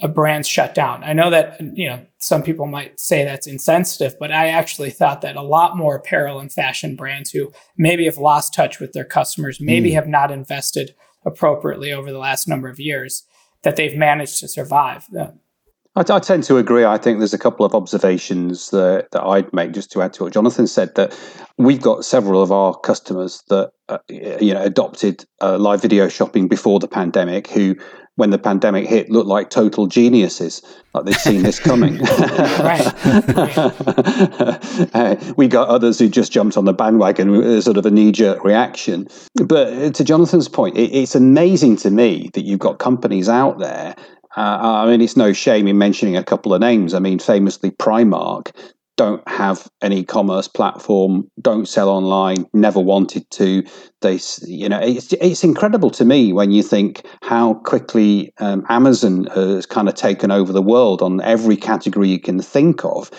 a 0.02 0.08
brand's 0.08 0.48
shut 0.48 0.74
down. 0.74 1.04
I 1.04 1.14
know 1.14 1.30
that 1.30 1.60
you 1.74 1.88
know 1.88 2.06
some 2.20 2.42
people 2.42 2.68
might 2.68 3.00
say 3.00 3.24
that's 3.24 3.48
insensitive, 3.48 4.16
but 4.20 4.32
I 4.32 4.48
actually 4.48 4.92
thought 4.92 5.22
that 5.22 5.36
a 5.36 5.42
lot 5.42 5.78
more 5.78 5.96
apparel 5.96 6.40
and 6.40 6.52
fashion 6.52 6.96
brands 6.96 7.32
who 7.32 7.52
maybe 7.78 8.06
have 8.06 8.18
lost 8.18 8.54
touch 8.54 8.80
with 8.80 8.94
their 8.94 9.06
customers, 9.06 9.60
maybe 9.60 9.92
mm. 9.92 9.94
have 9.94 10.08
not 10.08 10.32
invested 10.32 10.96
appropriately 11.26 11.92
over 11.92 12.12
the 12.12 12.18
last 12.18 12.48
number 12.48 12.70
of 12.70 12.80
years, 12.80 13.24
that 13.64 13.76
they've 13.76 13.98
managed 13.98 14.40
to 14.40 14.48
survive. 14.48 15.08
I, 15.96 16.02
I, 16.02 16.20
tend 16.20 16.44
to 16.44 16.58
agree. 16.58 16.86
I 16.86 16.98
think 16.98 17.20
there's 17.20 17.34
a 17.34 17.40
couple 17.40 17.66
of 17.66 17.74
observations 17.74 18.70
that, 18.70 19.08
that 19.12 19.22
I'd 19.22 19.52
make 19.54 19.72
just 19.72 19.92
to 19.92 20.02
add 20.02 20.14
to 20.14 20.24
what 20.24 20.34
Jonathan 20.34 20.68
said. 20.68 20.96
That 20.96 21.18
we've 21.58 21.82
got 21.82 22.06
several 22.06 22.42
of 22.42 22.52
our 22.52 22.78
customers 22.78 23.44
that 23.50 23.72
uh, 23.90 23.98
you 24.10 24.54
know 24.54 24.62
adopted 24.62 25.26
uh, 25.42 25.58
live 25.58 25.82
video 25.82 26.08
shopping 26.08 26.48
before 26.48 26.80
the 26.80 26.88
pandemic, 26.88 27.48
who 27.48 27.76
when 28.20 28.30
the 28.32 28.38
pandemic 28.38 28.86
hit 28.88 29.10
looked 29.10 29.28
like 29.28 29.50
total 29.50 29.88
geniuses, 29.88 30.62
like 30.94 31.06
they'd 31.06 31.16
seen 31.16 31.42
this 31.42 31.60
coming. 31.60 32.00
uh, 34.94 35.34
we 35.38 35.48
got 35.48 35.70
others 35.70 35.98
who 35.98 36.10
just 36.10 36.32
jumped 36.32 36.58
on 36.58 36.66
the 36.66 36.74
bandwagon 36.74 37.32
with 37.32 37.64
sort 37.64 37.78
of 37.78 37.86
a 37.86 37.92
knee 37.92 38.12
jerk 38.12 38.44
reaction. 38.44 39.08
But 39.36 39.96
to 39.96 40.04
Jonathan's 40.04 40.50
point, 40.50 40.78
it, 40.78 40.94
it's 40.94 41.16
amazing 41.16 41.78
to 41.78 41.90
me 41.90 42.30
that 42.34 42.42
you've 42.42 42.60
got 42.60 42.78
companies 42.78 43.30
out 43.30 43.60
there 43.60 43.96
uh, 44.38 44.84
I 44.86 44.86
mean, 44.86 45.02
it's 45.02 45.18
no 45.18 45.34
shame 45.34 45.68
in 45.68 45.78
mentioning 45.78 46.16
a 46.16 46.24
couple 46.24 46.54
of 46.54 46.62
names. 46.62 46.94
I 46.94 47.00
mean, 47.00 47.18
famously, 47.18 47.72
Primark 47.72 48.52
don't 49.00 49.26
have 49.30 49.66
an 49.82 49.94
e-commerce 49.94 50.50
platform, 50.50 51.26
don't 51.40 51.70
sell 51.70 51.88
online, 51.88 52.46
never 52.52 52.82
wanted 52.82 53.32
to. 53.32 53.64
They, 54.02 54.20
you 54.46 54.68
know, 54.68 54.80
it's 54.82 55.14
it's 55.14 55.42
incredible 55.42 55.90
to 55.92 56.04
me 56.04 56.34
when 56.34 56.52
you 56.52 56.62
think 56.62 57.06
how 57.22 57.54
quickly 57.54 58.34
um, 58.40 58.66
Amazon 58.68 59.24
has 59.34 59.66
kind 59.66 59.88
of 59.88 59.96
taken 59.96 60.32
over 60.32 60.52
the 60.52 60.62
world 60.62 61.02
on 61.02 61.22
every 61.22 61.56
category 61.56 62.10
you 62.10 62.20
can 62.20 62.42
think 62.42 62.84
of. 62.84 63.10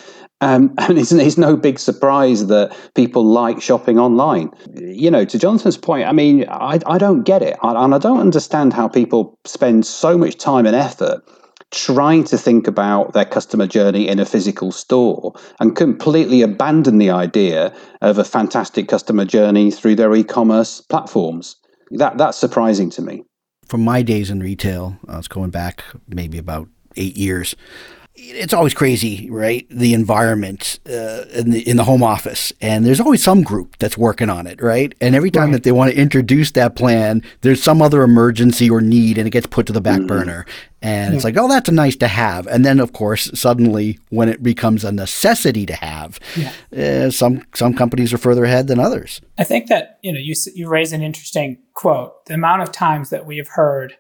Um, 0.42 0.75
and 0.78 0.99
it's, 0.99 1.12
it's 1.12 1.38
no 1.38 1.56
big 1.56 1.78
surprise 1.78 2.49
that 2.49 2.76
people 2.94 3.25
like 3.25 3.62
shopping 3.62 3.99
online. 3.99 4.50
You 4.75 5.10
know, 5.10 5.25
to 5.25 5.38
Jonathan's 5.38 5.78
point, 5.78 6.06
I 6.06 6.12
mean, 6.12 6.44
I, 6.50 6.78
I 6.84 6.99
don't 6.99 7.22
get 7.22 7.40
it. 7.40 7.56
And 7.62 7.94
I 7.94 7.99
don't 7.99 8.20
understand 8.20 8.75
how 8.75 8.87
people 8.87 9.38
spend 9.46 9.87
so 9.87 10.18
much 10.18 10.37
time 10.37 10.66
and 10.66 10.76
effort 10.76 11.25
trying 11.70 12.24
to 12.24 12.36
think 12.36 12.66
about 12.66 13.12
their 13.12 13.24
customer 13.24 13.66
journey 13.66 14.08
in 14.08 14.18
a 14.18 14.24
physical 14.24 14.72
store 14.72 15.32
and 15.60 15.76
completely 15.76 16.42
abandon 16.42 16.98
the 16.98 17.10
idea 17.10 17.72
of 18.00 18.18
a 18.18 18.24
fantastic 18.24 18.88
customer 18.88 19.24
journey 19.24 19.70
through 19.70 19.94
their 19.94 20.14
e-commerce 20.14 20.80
platforms. 20.80 21.56
That 21.92 22.18
that's 22.18 22.38
surprising 22.38 22.90
to 22.90 23.02
me. 23.02 23.24
From 23.66 23.84
my 23.84 24.02
days 24.02 24.30
in 24.30 24.40
retail, 24.40 24.98
I 25.08 25.16
was 25.16 25.28
going 25.28 25.50
back 25.50 25.84
maybe 26.08 26.38
about 26.38 26.68
eight 26.96 27.16
years 27.16 27.54
it's 28.20 28.52
always 28.52 28.74
crazy, 28.74 29.28
right? 29.30 29.66
The 29.70 29.94
environment 29.94 30.78
uh, 30.86 31.24
in 31.32 31.50
the 31.50 31.68
in 31.68 31.76
the 31.76 31.84
home 31.84 32.02
office, 32.02 32.52
and 32.60 32.84
there's 32.84 33.00
always 33.00 33.22
some 33.22 33.42
group 33.42 33.76
that's 33.78 33.96
working 33.96 34.28
on 34.28 34.46
it, 34.46 34.62
right? 34.62 34.94
And 35.00 35.14
every 35.14 35.30
time 35.30 35.46
right. 35.46 35.52
that 35.52 35.62
they 35.62 35.72
want 35.72 35.92
to 35.92 35.98
introduce 35.98 36.50
that 36.52 36.76
plan, 36.76 37.22
there's 37.40 37.62
some 37.62 37.80
other 37.82 38.02
emergency 38.02 38.68
or 38.68 38.80
need, 38.80 39.18
and 39.18 39.26
it 39.26 39.30
gets 39.30 39.46
put 39.46 39.66
to 39.66 39.72
the 39.72 39.80
back 39.80 39.98
mm-hmm. 39.98 40.06
burner. 40.06 40.46
And 40.82 41.12
yeah. 41.12 41.16
it's 41.16 41.24
like, 41.24 41.36
oh, 41.36 41.48
that's 41.48 41.68
a 41.68 41.72
nice 41.72 41.96
to 41.96 42.08
have. 42.08 42.46
And 42.46 42.64
then, 42.64 42.80
of 42.80 42.92
course, 42.92 43.30
suddenly 43.38 43.98
when 44.08 44.28
it 44.28 44.42
becomes 44.42 44.82
a 44.84 44.92
necessity 44.92 45.66
to 45.66 45.74
have, 45.74 46.18
yeah. 46.36 46.52
uh, 46.76 47.10
some 47.10 47.44
some 47.54 47.74
companies 47.74 48.12
are 48.12 48.18
further 48.18 48.44
ahead 48.44 48.66
than 48.66 48.78
others. 48.78 49.20
I 49.38 49.44
think 49.44 49.68
that 49.68 49.98
you 50.02 50.12
know 50.12 50.20
you 50.20 50.34
you 50.54 50.68
raise 50.68 50.92
an 50.92 51.02
interesting 51.02 51.58
quote. 51.74 52.26
The 52.26 52.34
amount 52.34 52.62
of 52.62 52.72
times 52.72 53.10
that 53.10 53.26
we 53.26 53.38
have 53.38 53.48
heard, 53.48 53.96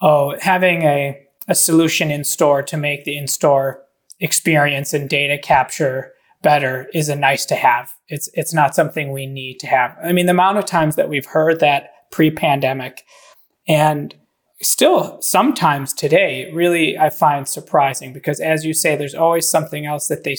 oh, 0.00 0.36
having 0.40 0.82
a 0.82 1.21
a 1.48 1.54
solution 1.54 2.10
in 2.10 2.24
store 2.24 2.62
to 2.62 2.76
make 2.76 3.04
the 3.04 3.16
in 3.16 3.26
store 3.26 3.82
experience 4.20 4.94
and 4.94 5.08
data 5.08 5.36
capture 5.36 6.12
better 6.42 6.88
is 6.92 7.08
a 7.08 7.16
nice 7.16 7.44
to 7.46 7.54
have. 7.54 7.92
It's 8.08 8.28
it's 8.34 8.54
not 8.54 8.74
something 8.74 9.12
we 9.12 9.26
need 9.26 9.58
to 9.60 9.66
have. 9.66 9.96
I 10.02 10.12
mean, 10.12 10.26
the 10.26 10.32
amount 10.32 10.58
of 10.58 10.66
times 10.66 10.96
that 10.96 11.08
we've 11.08 11.26
heard 11.26 11.60
that 11.60 11.90
pre-pandemic 12.10 13.02
and 13.68 14.14
still 14.60 15.20
sometimes 15.20 15.92
today 15.92 16.50
really 16.52 16.96
I 16.98 17.10
find 17.10 17.48
surprising 17.48 18.12
because 18.12 18.38
as 18.38 18.64
you 18.64 18.74
say 18.74 18.94
there's 18.94 19.14
always 19.14 19.48
something 19.48 19.86
else 19.86 20.08
that 20.08 20.24
they 20.24 20.36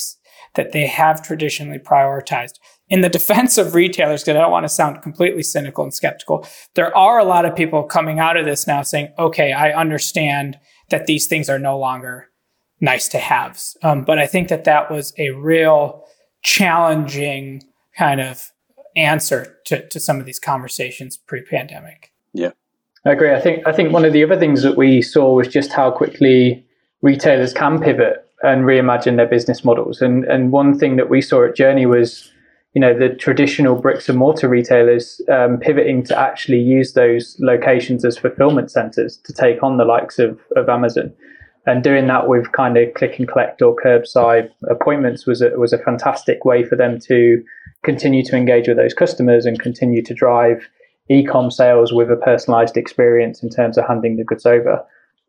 that 0.56 0.72
they 0.72 0.88
have 0.88 1.24
traditionally 1.24 1.80
prioritized. 1.80 2.60
In 2.90 3.02
the 3.02 3.10
defense 3.18 3.58
of 3.58 3.76
retailers, 3.76 4.24
because 4.24 4.38
I 4.38 4.42
don't 4.42 4.52
want 4.52 4.66
to 4.66 4.70
sound 4.70 5.02
completely 5.02 5.44
cynical 5.44 5.84
and 5.84 5.94
skeptical, 5.94 6.48
there 6.76 6.96
are 6.96 7.20
a 7.20 7.26
lot 7.26 7.46
of 7.46 7.56
people 7.56 7.84
coming 7.84 8.20
out 8.20 8.38
of 8.38 8.46
this 8.46 8.68
now 8.68 8.82
saying, 8.82 9.14
okay, 9.18 9.52
I 9.52 9.72
understand 9.72 10.58
that 10.94 11.08
these 11.08 11.26
things 11.26 11.50
are 11.50 11.58
no 11.58 11.76
longer 11.76 12.30
nice 12.80 13.08
to 13.08 13.18
haves. 13.18 13.76
Um, 13.82 14.04
but 14.04 14.20
I 14.20 14.28
think 14.28 14.48
that 14.50 14.64
that 14.66 14.92
was 14.92 15.12
a 15.18 15.32
real 15.32 16.06
challenging 16.44 17.64
kind 17.98 18.22
of 18.22 18.52
answer 18.96 19.58
to, 19.66 19.88
to 19.88 20.00
some 20.00 20.20
of 20.20 20.28
these 20.28 20.40
conversations 20.40 21.18
pre-pandemic. 21.18 22.14
Yeah, 22.32 22.52
I 23.06 23.12
agree. 23.12 23.34
I 23.34 23.42
think 23.42 23.68
I 23.68 23.72
think 23.72 23.92
one 23.92 24.06
of 24.06 24.14
the 24.14 24.24
other 24.24 24.38
things 24.38 24.62
that 24.62 24.78
we 24.78 25.02
saw 25.02 25.34
was 25.34 25.48
just 25.48 25.72
how 25.72 25.90
quickly 25.90 26.64
retailers 27.02 27.54
can 27.54 27.82
pivot 27.82 28.24
and 28.44 28.66
reimagine 28.66 29.16
their 29.16 29.26
business 29.26 29.64
models. 29.64 30.00
And 30.00 30.26
and 30.26 30.52
one 30.52 30.78
thing 30.78 30.98
that 30.98 31.10
we 31.10 31.24
saw 31.24 31.44
at 31.46 31.56
JRNI 31.56 31.90
was 31.90 32.32
you 32.74 32.80
know 32.80 32.98
the 32.98 33.10
traditional 33.10 33.76
bricks 33.76 34.10
and 34.10 34.18
mortar 34.18 34.50
retailers 34.50 35.22
um, 35.32 35.58
pivoting 35.60 36.04
to 36.04 36.18
actually 36.18 36.60
use 36.60 36.94
those 36.94 37.38
locations 37.40 38.04
as 38.04 38.18
fulfillment 38.18 38.72
centers 38.72 39.18
to 39.18 39.34
take 39.34 39.62
on 39.62 39.78
the 39.78 39.86
likes 39.86 40.20
of, 40.20 40.40
of 40.56 40.70
Amazon. 40.70 41.14
And 41.66 41.82
doing 41.82 42.08
that 42.08 42.28
with 42.28 42.52
kind 42.52 42.78
of 42.78 42.94
click 42.94 43.20
and 43.20 43.28
collect 43.28 43.62
or 43.62 43.76
curbside 43.76 44.50
appointments 44.70 45.26
was 45.26 45.42
a, 45.42 45.52
was 45.52 45.72
a 45.72 45.78
fantastic 45.78 46.44
way 46.44 46.66
for 46.66 46.76
them 46.76 47.00
to 47.02 47.42
continue 47.84 48.24
to 48.26 48.36
engage 48.36 48.68
with 48.68 48.76
those 48.76 48.94
customers 48.94 49.46
and 49.46 49.60
continue 49.60 50.02
to 50.02 50.14
drive 50.14 50.68
e-com 51.10 51.52
sales 51.52 51.94
with 51.94 52.10
a 52.12 52.16
personalized 52.18 52.76
experience 52.76 53.44
in 53.44 53.50
terms 53.50 53.78
of 53.78 53.86
handing 53.88 54.18
the 54.18 54.24
goods 54.24 54.46
over. 54.46 54.84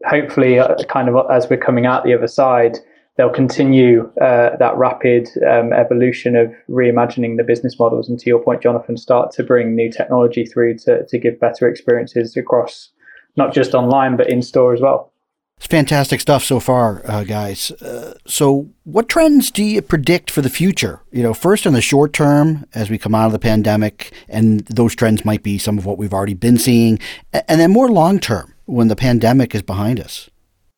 Hopefully 0.06 0.58
uh, 0.58 0.74
kind 0.88 1.08
of 1.08 1.30
as 1.30 1.48
we're 1.48 1.56
coming 1.56 1.86
out 1.86 2.04
the 2.04 2.14
other 2.14 2.26
side 2.26 2.78
they'll 3.16 3.30
continue 3.30 4.10
uh, 4.20 4.56
that 4.56 4.76
rapid 4.76 5.28
um, 5.48 5.72
evolution 5.72 6.36
of 6.36 6.52
reimagining 6.68 7.36
the 7.36 7.44
business 7.44 7.78
models. 7.78 8.08
And 8.08 8.18
to 8.18 8.26
your 8.26 8.42
point, 8.42 8.62
Jonathan, 8.62 8.96
start 8.96 9.30
to 9.32 9.44
bring 9.44 9.74
new 9.74 9.90
technology 9.90 10.44
through 10.44 10.78
to, 10.78 11.06
to 11.06 11.18
give 11.18 11.38
better 11.38 11.68
experiences 11.68 12.36
across 12.36 12.90
not 13.36 13.52
just 13.52 13.74
online, 13.74 14.16
but 14.16 14.28
in 14.28 14.42
store 14.42 14.74
as 14.74 14.80
well. 14.80 15.12
It's 15.56 15.66
fantastic 15.68 16.20
stuff 16.20 16.42
so 16.42 16.58
far, 16.58 17.02
uh, 17.04 17.22
guys. 17.22 17.70
Uh, 17.70 18.14
so, 18.26 18.68
what 18.82 19.08
trends 19.08 19.52
do 19.52 19.62
you 19.62 19.82
predict 19.82 20.30
for 20.30 20.42
the 20.42 20.50
future? 20.50 21.00
You 21.12 21.22
know, 21.22 21.32
first 21.32 21.64
in 21.64 21.74
the 21.74 21.80
short 21.80 22.12
term, 22.12 22.66
as 22.74 22.90
we 22.90 22.98
come 22.98 23.14
out 23.14 23.26
of 23.26 23.32
the 23.32 23.38
pandemic, 23.38 24.12
and 24.28 24.66
those 24.66 24.96
trends 24.96 25.24
might 25.24 25.44
be 25.44 25.58
some 25.58 25.78
of 25.78 25.86
what 25.86 25.96
we've 25.96 26.12
already 26.12 26.34
been 26.34 26.58
seeing, 26.58 26.98
and 27.32 27.60
then 27.60 27.70
more 27.70 27.88
long 27.88 28.18
term 28.18 28.52
when 28.64 28.88
the 28.88 28.96
pandemic 28.96 29.54
is 29.54 29.62
behind 29.62 30.00
us. 30.00 30.28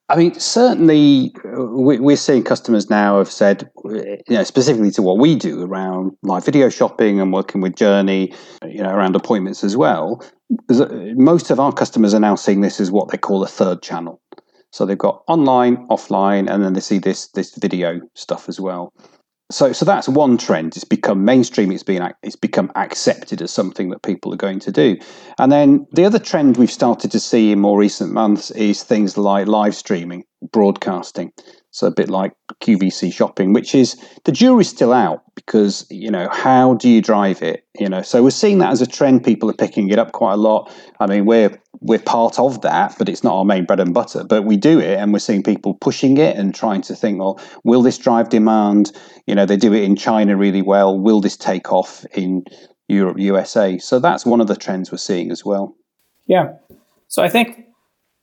I 0.09 0.17
mean, 0.17 0.39
certainly 0.39 1.35
uh, 1.45 1.65
we're 1.67 2.17
seeing 2.17 2.45
customers 2.45 2.89
now 2.89 3.19
have 3.19 3.31
said, 3.31 3.69
you 3.85 4.23
know, 4.29 4.45
specifically 4.45 4.93
to 4.93 5.03
what 5.03 5.19
we 5.19 5.35
do 5.35 5.65
around 5.65 6.13
live 6.23 6.45
video 6.45 6.69
shopping 6.69 7.21
and 7.21 7.33
working 7.33 7.61
with 7.61 7.75
JRNI, 7.75 8.35
you 8.71 8.83
know, 8.83 8.91
around 8.91 9.17
appointments 9.17 9.65
as 9.65 9.77
well. 9.77 10.23
Most 10.69 11.51
of 11.51 11.59
our 11.59 11.73
customers 11.73 12.15
are 12.15 12.21
now 12.21 12.37
seeing 12.37 12.61
this 12.61 12.81
as 12.81 12.93
what 12.93 13.09
they 13.09 13.19
call 13.19 13.43
a 13.43 13.49
third 13.49 13.83
channel. 13.83 14.21
So 14.71 14.87
they've 14.87 14.97
got 14.97 15.25
online, 15.27 15.87
offline, 15.89 16.49
and 16.49 16.63
then 16.63 16.75
they 16.75 16.81
see 16.81 16.99
this 16.99 17.29
this 17.29 17.57
video 17.57 18.01
stuff 18.15 18.49
as 18.49 18.61
well 18.61 18.93
so 19.51 19.73
so 19.73 19.85
that's 19.85 20.09
one 20.09 20.39
trend. 20.39 20.77
It's 20.77 20.85
become 20.85 21.25
mainstream. 21.25 21.71
It's 21.71 21.83
been 21.83 22.13
it's 22.23 22.37
become 22.37 22.71
accepted 22.75 23.41
as 23.43 23.51
something 23.51 23.91
that 23.91 24.03
people 24.03 24.33
are 24.35 24.39
going 24.39 24.61
to 24.61 24.73
do. 24.73 24.97
And 25.39 25.53
then 25.53 25.87
the 25.93 26.05
other 26.05 26.19
trend 26.19 26.57
we've 26.57 26.71
started 26.71 27.11
to 27.13 27.21
see 27.21 27.53
in 27.53 27.61
more 27.61 27.79
recent 27.79 28.13
months 28.13 28.51
is 28.53 28.83
things 28.83 29.17
like 29.17 29.47
live 29.47 29.75
streaming 29.75 30.25
broadcasting 30.53 31.33
so 31.77 31.87
a 31.87 31.91
bit 31.91 32.09
like 32.09 32.33
QVC 32.63 33.13
shopping, 33.13 33.53
which 33.53 33.75
is 33.75 34.03
the 34.25 34.33
jury's 34.33 34.71
still 34.71 34.95
out 34.95 35.23
because 35.35 35.87
you 35.91 36.11
know 36.11 36.27
how 36.33 36.73
do 36.73 36.89
you 36.89 37.03
drive 37.03 37.43
it? 37.43 37.67
You 37.79 37.91
know, 37.91 38.01
so 38.01 38.23
we're 38.23 38.31
seeing 38.31 38.61
that 38.61 38.71
as 38.73 38.81
a 38.81 38.87
trend. 38.87 39.25
People 39.25 39.51
are 39.51 39.61
picking 39.65 39.91
it 39.91 39.99
up 39.99 40.13
quite 40.13 40.33
a 40.33 40.39
lot. 40.39 40.73
I 41.01 41.07
mean, 41.07 41.27
we're 41.27 41.61
we're 41.83 41.99
part 41.99 42.39
of 42.39 42.63
that, 42.63 42.95
but 42.97 43.11
it's 43.11 43.23
not 43.23 43.35
our 43.35 43.45
main 43.45 43.67
bread 43.67 43.79
and 43.79 43.93
butter. 43.93 44.25
But 44.25 44.45
we 44.47 44.57
do 44.57 44.81
it, 44.81 44.99
and 44.99 45.13
we're 45.13 45.19
seeing 45.19 45.43
people 45.43 45.75
pushing 45.75 46.17
it 46.17 46.35
and 46.39 46.55
trying 46.55 46.81
to 46.81 46.97
think, 46.97 47.19
well, 47.19 47.39
will 47.63 47.83
this 47.83 47.99
drive 47.99 48.31
demand? 48.31 48.91
You 49.27 49.35
know, 49.35 49.45
they 49.45 49.59
do 49.59 49.75
it 49.75 49.83
in 49.83 49.97
China 49.97 50.35
really 50.35 50.63
well. 50.63 50.99
Will 50.99 51.21
this 51.21 51.37
take 51.37 51.71
off 51.71 52.07
in 52.15 52.47
Europe, 52.89 53.19
USA? 53.19 53.77
So 53.77 53.99
that's 53.99 54.25
one 54.25 54.41
of 54.41 54.47
the 54.47 54.57
trends 54.57 54.91
we're 54.91 54.97
seeing 54.97 55.31
as 55.31 55.45
well. 55.45 55.77
Yeah. 56.27 56.55
So 57.09 57.23
I 57.23 57.29
think 57.29 57.67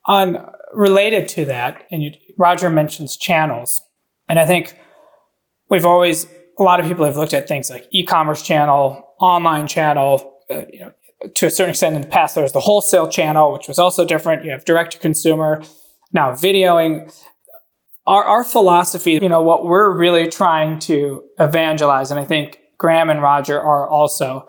on 0.06 0.44
related 0.74 1.28
to 1.30 1.46
that, 1.46 1.86
and 1.92 2.02
you, 2.02 2.12
Roger 2.38 2.70
mentions 2.70 3.18
channels. 3.18 3.82
And 4.28 4.40
I 4.40 4.46
think 4.46 4.78
we've 5.70 5.86
always, 5.86 6.28
a 6.60 6.64
lot 6.64 6.80
of 6.80 6.86
people 6.88 7.06
have 7.06 7.18
looked 7.18 7.34
at 7.34 7.48
things 7.48 7.70
like 7.70 7.88
e-commerce 7.92 8.42
channel, 8.42 9.08
online 9.20 9.68
channel, 9.68 10.34
uh, 10.50 10.64
you 10.72 10.80
know, 10.80 10.92
to 11.36 11.46
a 11.46 11.50
certain 11.50 11.70
extent 11.70 11.96
in 11.96 12.02
the 12.02 12.08
past, 12.08 12.36
there 12.36 12.44
was 12.44 12.52
the 12.52 12.60
wholesale 12.60 13.08
channel, 13.08 13.54
which 13.54 13.68
was 13.68 13.80
also 13.80 14.04
different. 14.04 14.44
You 14.44 14.52
have 14.52 14.66
direct 14.66 14.92
to 14.94 15.00
consumer, 15.00 15.64
now 16.12 16.32
videoing. 16.32 17.14
Our, 18.06 18.26
our 18.26 18.44
philosophy, 18.44 19.14
you 19.14 19.30
know, 19.30 19.42
what 19.42 19.64
we're 19.64 19.96
really 19.96 20.28
trying 20.28 20.80
to 20.80 21.24
evangelize, 21.40 22.12
and 22.12 22.20
I 22.20 22.26
think 22.26 22.60
Graeme 22.78 23.10
and 23.10 23.22
Roger 23.22 23.62
are 23.62 23.88
also, 23.88 24.46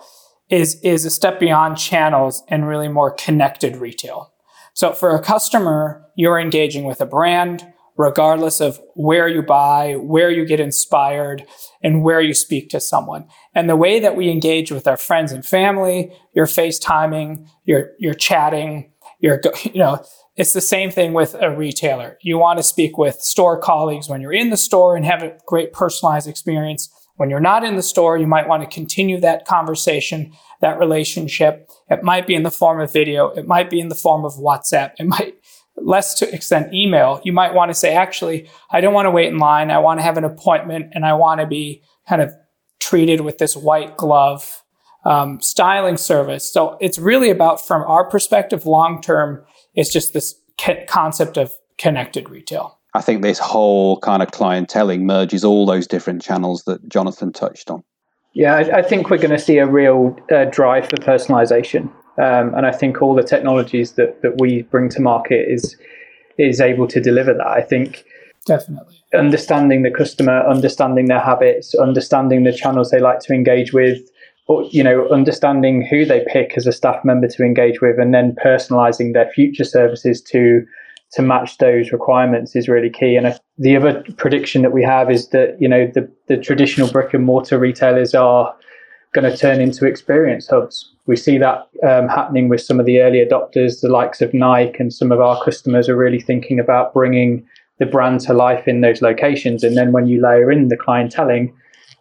is, 0.50 0.80
is 0.80 1.04
a 1.04 1.10
step 1.10 1.38
beyond 1.38 1.78
channels 1.78 2.42
and 2.48 2.66
really 2.66 2.88
more 2.88 3.12
connected 3.12 3.76
retail. 3.76 4.32
So 4.74 4.92
for 4.92 5.14
a 5.14 5.22
customer, 5.22 6.04
you're 6.16 6.40
engaging 6.40 6.82
with 6.82 7.00
a 7.00 7.06
brand, 7.06 7.72
regardless 7.96 8.60
of 8.60 8.80
where 8.94 9.28
you 9.28 9.42
buy, 9.42 9.94
where 9.94 10.30
you 10.30 10.44
get 10.44 10.60
inspired, 10.60 11.44
and 11.82 12.02
where 12.02 12.20
you 12.20 12.34
speak 12.34 12.68
to 12.70 12.80
someone. 12.80 13.26
And 13.54 13.68
the 13.68 13.76
way 13.76 14.00
that 14.00 14.16
we 14.16 14.30
engage 14.30 14.72
with 14.72 14.86
our 14.86 14.96
friends 14.96 15.32
and 15.32 15.44
family, 15.44 16.12
you're 16.34 16.46
FaceTiming, 16.46 17.46
you're, 17.64 17.90
you're 17.98 18.14
chatting, 18.14 18.92
you're, 19.20 19.40
you 19.62 19.78
know, 19.78 20.04
it's 20.36 20.52
the 20.52 20.60
same 20.60 20.90
thing 20.90 21.12
with 21.12 21.36
a 21.40 21.54
retailer. 21.54 22.18
You 22.20 22.38
want 22.38 22.58
to 22.58 22.64
speak 22.64 22.98
with 22.98 23.20
store 23.20 23.58
colleagues 23.58 24.08
when 24.08 24.20
you're 24.20 24.32
in 24.32 24.50
the 24.50 24.56
store 24.56 24.96
and 24.96 25.04
have 25.04 25.22
a 25.22 25.36
great 25.46 25.72
personalized 25.72 26.28
experience. 26.28 26.90
When 27.16 27.30
you're 27.30 27.38
not 27.38 27.62
in 27.62 27.76
the 27.76 27.82
store, 27.82 28.18
you 28.18 28.26
might 28.26 28.48
want 28.48 28.64
to 28.64 28.74
continue 28.74 29.20
that 29.20 29.46
conversation, 29.46 30.32
that 30.60 30.80
relationship. 30.80 31.70
It 31.88 32.02
might 32.02 32.26
be 32.26 32.34
in 32.34 32.42
the 32.42 32.50
form 32.50 32.80
of 32.80 32.92
video. 32.92 33.28
It 33.28 33.46
might 33.46 33.70
be 33.70 33.78
in 33.78 33.88
the 33.88 33.94
form 33.94 34.24
of 34.24 34.34
WhatsApp. 34.34 34.94
It 34.98 35.06
might, 35.06 35.36
less 35.76 36.14
to 36.14 36.34
extent 36.34 36.72
email. 36.72 37.20
You 37.24 37.32
might 37.32 37.54
want 37.54 37.70
to 37.70 37.74
say, 37.74 37.94
actually, 37.94 38.48
I 38.70 38.80
don't 38.80 38.94
want 38.94 39.06
to 39.06 39.10
wait 39.10 39.28
in 39.28 39.38
line. 39.38 39.70
I 39.70 39.78
want 39.78 39.98
to 39.98 40.04
have 40.04 40.16
an 40.16 40.24
appointment 40.24 40.92
and 40.94 41.04
I 41.04 41.14
want 41.14 41.40
to 41.40 41.46
be 41.46 41.82
kind 42.08 42.22
of 42.22 42.32
treated 42.80 43.22
with 43.22 43.38
this 43.38 43.56
white 43.56 43.96
glove 43.96 44.62
um, 45.04 45.40
styling 45.40 45.96
service. 45.96 46.50
So 46.50 46.76
it's 46.80 46.98
really 46.98 47.30
about, 47.30 47.66
from 47.66 47.82
our 47.82 48.08
perspective, 48.08 48.66
long 48.66 49.02
term, 49.02 49.44
it's 49.74 49.92
just 49.92 50.12
this 50.12 50.34
concept 50.86 51.36
of 51.36 51.52
connected 51.78 52.30
retail. 52.30 52.78
I 52.94 53.00
think 53.00 53.22
this 53.22 53.38
whole 53.38 53.98
kind 54.00 54.22
of 54.22 54.30
clienteling 54.30 55.00
merges 55.02 55.44
all 55.44 55.66
those 55.66 55.86
different 55.86 56.22
channels 56.22 56.62
that 56.64 56.88
Jonathan 56.88 57.32
touched 57.32 57.70
on. 57.70 57.82
Yeah, 58.34 58.54
I, 58.54 58.78
I 58.78 58.82
think 58.82 59.10
we're 59.10 59.18
going 59.18 59.30
to 59.30 59.38
see 59.38 59.58
a 59.58 59.66
real 59.66 60.16
uh, 60.32 60.44
drive 60.46 60.88
for 60.88 60.96
personalization, 60.96 61.92
um, 62.18 62.54
and 62.54 62.66
I 62.66 62.72
think 62.72 63.02
all 63.02 63.14
the 63.14 63.22
technologies 63.22 63.92
that 63.92 64.22
that 64.22 64.40
we 64.40 64.62
bring 64.62 64.88
to 64.90 65.00
market 65.00 65.48
is 65.48 65.76
is 66.38 66.60
able 66.60 66.86
to 66.88 67.00
deliver 67.00 67.34
that. 67.34 67.46
I 67.46 67.62
think 67.62 68.04
definitely 68.46 69.02
understanding 69.14 69.82
the 69.82 69.90
customer, 69.90 70.46
understanding 70.46 71.06
their 71.06 71.20
habits, 71.20 71.74
understanding 71.74 72.44
the 72.44 72.52
channels 72.52 72.90
they 72.90 73.00
like 73.00 73.20
to 73.20 73.32
engage 73.32 73.72
with, 73.72 73.98
or 74.46 74.64
you 74.64 74.82
know, 74.82 75.08
understanding 75.08 75.86
who 75.86 76.04
they 76.04 76.24
pick 76.32 76.54
as 76.56 76.66
a 76.66 76.72
staff 76.72 77.04
member 77.04 77.28
to 77.28 77.42
engage 77.44 77.80
with, 77.80 77.98
and 77.98 78.12
then 78.12 78.36
personalizing 78.44 79.12
their 79.12 79.30
future 79.30 79.64
services 79.64 80.20
to 80.22 80.64
to 81.12 81.22
match 81.22 81.58
those 81.58 81.92
requirements 81.92 82.56
is 82.56 82.68
really 82.68 82.90
key. 82.90 83.14
And 83.16 83.38
the 83.56 83.76
other 83.76 84.04
prediction 84.16 84.62
that 84.62 84.72
we 84.72 84.82
have 84.82 85.10
is 85.10 85.28
that 85.28 85.56
you 85.60 85.68
know 85.68 85.90
the 85.92 86.10
the 86.28 86.36
traditional 86.36 86.90
brick 86.90 87.14
and 87.14 87.24
mortar 87.24 87.58
retailers 87.58 88.14
are 88.14 88.54
going 89.14 89.30
to 89.30 89.36
turn 89.36 89.60
into 89.60 89.86
experience 89.86 90.48
hubs. 90.48 90.93
We 91.06 91.16
see 91.16 91.38
that 91.38 91.68
um, 91.86 92.08
happening 92.08 92.48
with 92.48 92.62
some 92.62 92.80
of 92.80 92.86
the 92.86 93.00
early 93.00 93.18
adopters, 93.18 93.80
the 93.80 93.88
likes 93.88 94.22
of 94.22 94.32
Nike, 94.32 94.76
and 94.78 94.92
some 94.92 95.12
of 95.12 95.20
our 95.20 95.42
customers 95.44 95.88
are 95.88 95.96
really 95.96 96.20
thinking 96.20 96.58
about 96.58 96.94
bringing 96.94 97.46
the 97.78 97.86
brand 97.86 98.20
to 98.20 98.32
life 98.32 98.66
in 98.66 98.80
those 98.80 99.02
locations. 99.02 99.62
And 99.62 99.76
then 99.76 99.92
when 99.92 100.06
you 100.06 100.22
layer 100.22 100.50
in 100.50 100.68
the 100.68 100.76
clienteling, 100.76 101.52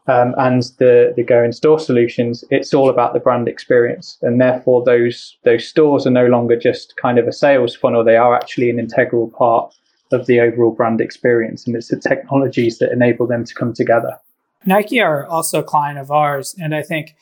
um, 0.07 0.35
and 0.37 0.63
the 0.79 1.13
the 1.15 1.23
Go 1.23 1.43
Instore 1.43 1.79
solutions, 1.79 2.43
it's 2.49 2.73
all 2.73 2.89
about 2.89 3.13
the 3.13 3.19
brand 3.19 3.47
experience, 3.47 4.17
and 4.21 4.39
therefore 4.39 4.83
those 4.83 5.37
those 5.43 5.67
stores 5.67 6.05
are 6.05 6.11
no 6.11 6.27
longer 6.27 6.57
just 6.57 6.95
kind 6.97 7.17
of 7.17 7.27
a 7.27 7.31
sales 7.31 7.75
funnel; 7.75 8.03
they 8.03 8.17
are 8.17 8.35
actually 8.35 8.69
an 8.69 8.79
integral 8.79 9.29
part 9.29 9.73
of 10.11 10.25
the 10.25 10.41
overall 10.41 10.71
brand 10.71 10.99
experience, 10.99 11.65
and 11.65 11.75
it's 11.75 11.87
the 11.87 11.97
technologies 11.97 12.79
that 12.79 12.91
enable 12.91 13.27
them 13.27 13.45
to 13.45 13.53
come 13.53 13.73
together. 13.73 14.17
Nike 14.65 14.99
are 14.99 15.25
also 15.25 15.59
a 15.59 15.63
client 15.63 15.97
of 15.97 16.11
ours, 16.11 16.53
and 16.61 16.75
I 16.75 16.81
think 16.81 17.15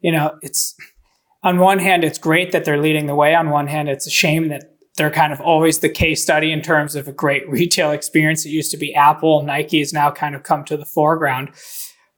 you 0.00 0.12
know 0.12 0.38
it's 0.42 0.76
on 1.46 1.58
one 1.58 1.78
hand 1.78 2.04
it's 2.04 2.18
great 2.18 2.52
that 2.52 2.64
they're 2.64 2.80
leading 2.80 3.06
the 3.06 3.14
way. 3.14 3.34
On 3.34 3.48
one 3.50 3.68
hand, 3.68 3.88
it's 3.88 4.06
a 4.06 4.10
shame 4.10 4.48
that 4.48 4.64
they're 4.96 5.10
kind 5.10 5.32
of 5.32 5.40
always 5.40 5.78
the 5.78 5.88
case 5.88 6.22
study 6.22 6.52
in 6.52 6.60
terms 6.62 6.94
of 6.94 7.08
a 7.08 7.12
great 7.12 7.48
retail 7.48 7.92
experience. 7.92 8.44
It 8.44 8.50
used 8.50 8.70
to 8.72 8.76
be 8.76 8.94
Apple, 8.94 9.42
Nike 9.42 9.78
has 9.78 9.92
now 9.92 10.10
kind 10.10 10.34
of 10.34 10.42
come 10.42 10.64
to 10.64 10.76
the 10.76 10.84
foreground 10.84 11.50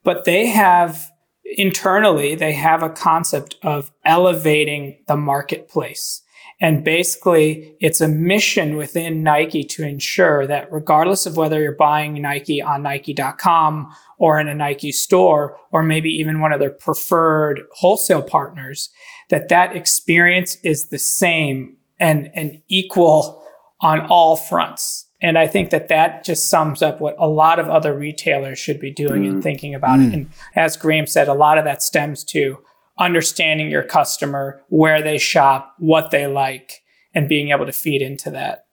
but 0.09 0.25
they 0.25 0.47
have 0.47 1.11
internally, 1.45 2.35
they 2.35 2.53
have 2.53 2.83
a 2.83 2.89
concept 2.89 3.57
of 3.63 3.91
elevating 4.07 5.03
the 5.07 5.17
marketplace. 5.19 6.23
And 6.61 6.83
basically, 6.83 7.77
it's 7.81 8.01
a 8.01 8.09
mission 8.09 8.77
within 8.77 9.23
Nike 9.23 9.63
to 9.65 9.85
ensure 9.85 10.47
that 10.47 10.73
regardless 10.73 11.25
of 11.25 11.37
whether 11.37 11.63
you're 11.63 11.73
buying 11.73 12.21
Nike 12.21 12.61
on 12.61 12.83
Nike.com 12.83 13.95
or 14.19 14.41
in 14.41 14.49
a 14.49 14.55
Nike 14.55 14.91
store, 14.91 15.57
or 15.71 15.85
maybe 15.85 16.11
even 16.11 16.41
one 16.41 16.53
of 16.53 16.59
their 16.59 16.71
preferred 16.71 17.61
wholesale 17.75 18.23
partners, 18.23 18.91
that 19.31 19.49
that 19.49 19.77
experience 19.77 20.57
is 20.65 20.89
the 20.89 20.99
same 20.99 21.77
and, 22.01 22.29
and 22.35 22.61
equal 22.67 23.45
on 23.81 24.01
all 24.07 24.37
fronts. 24.37 25.07
And 25.21 25.39
I 25.39 25.47
think 25.47 25.71
that 25.71 25.89
that 25.89 26.25
just 26.25 26.49
sums 26.49 26.83
up 26.83 27.01
what 27.01 27.17
a 27.19 27.29
lot 27.29 27.59
of 27.59 27.69
other 27.69 27.97
retailers 27.97 28.59
should 28.59 28.81
be 28.81 28.93
doing 28.93 29.23
mm. 29.23 29.29
and 29.29 29.43
thinking 29.43 29.75
about 29.75 29.99
mm. 29.99 30.09
it. 30.09 30.15
And 30.15 30.31
as 30.55 30.77
Graeme 30.77 31.07
said, 31.07 31.29
a 31.29 31.35
lot 31.35 31.59
of 31.59 31.65
that 31.65 31.83
stems 31.83 32.25
to 32.25 32.59
understanding 32.99 33.71
your 33.71 33.83
customer, 33.83 34.63
where 34.69 35.03
they 35.03 35.19
shop, 35.19 35.75
what 35.79 36.11
they 36.11 36.27
like, 36.27 36.83
and 37.15 37.29
being 37.29 37.51
able 37.51 37.67
to 37.67 37.73
feed 37.73 38.03
into 38.03 38.31
that. 38.31 38.67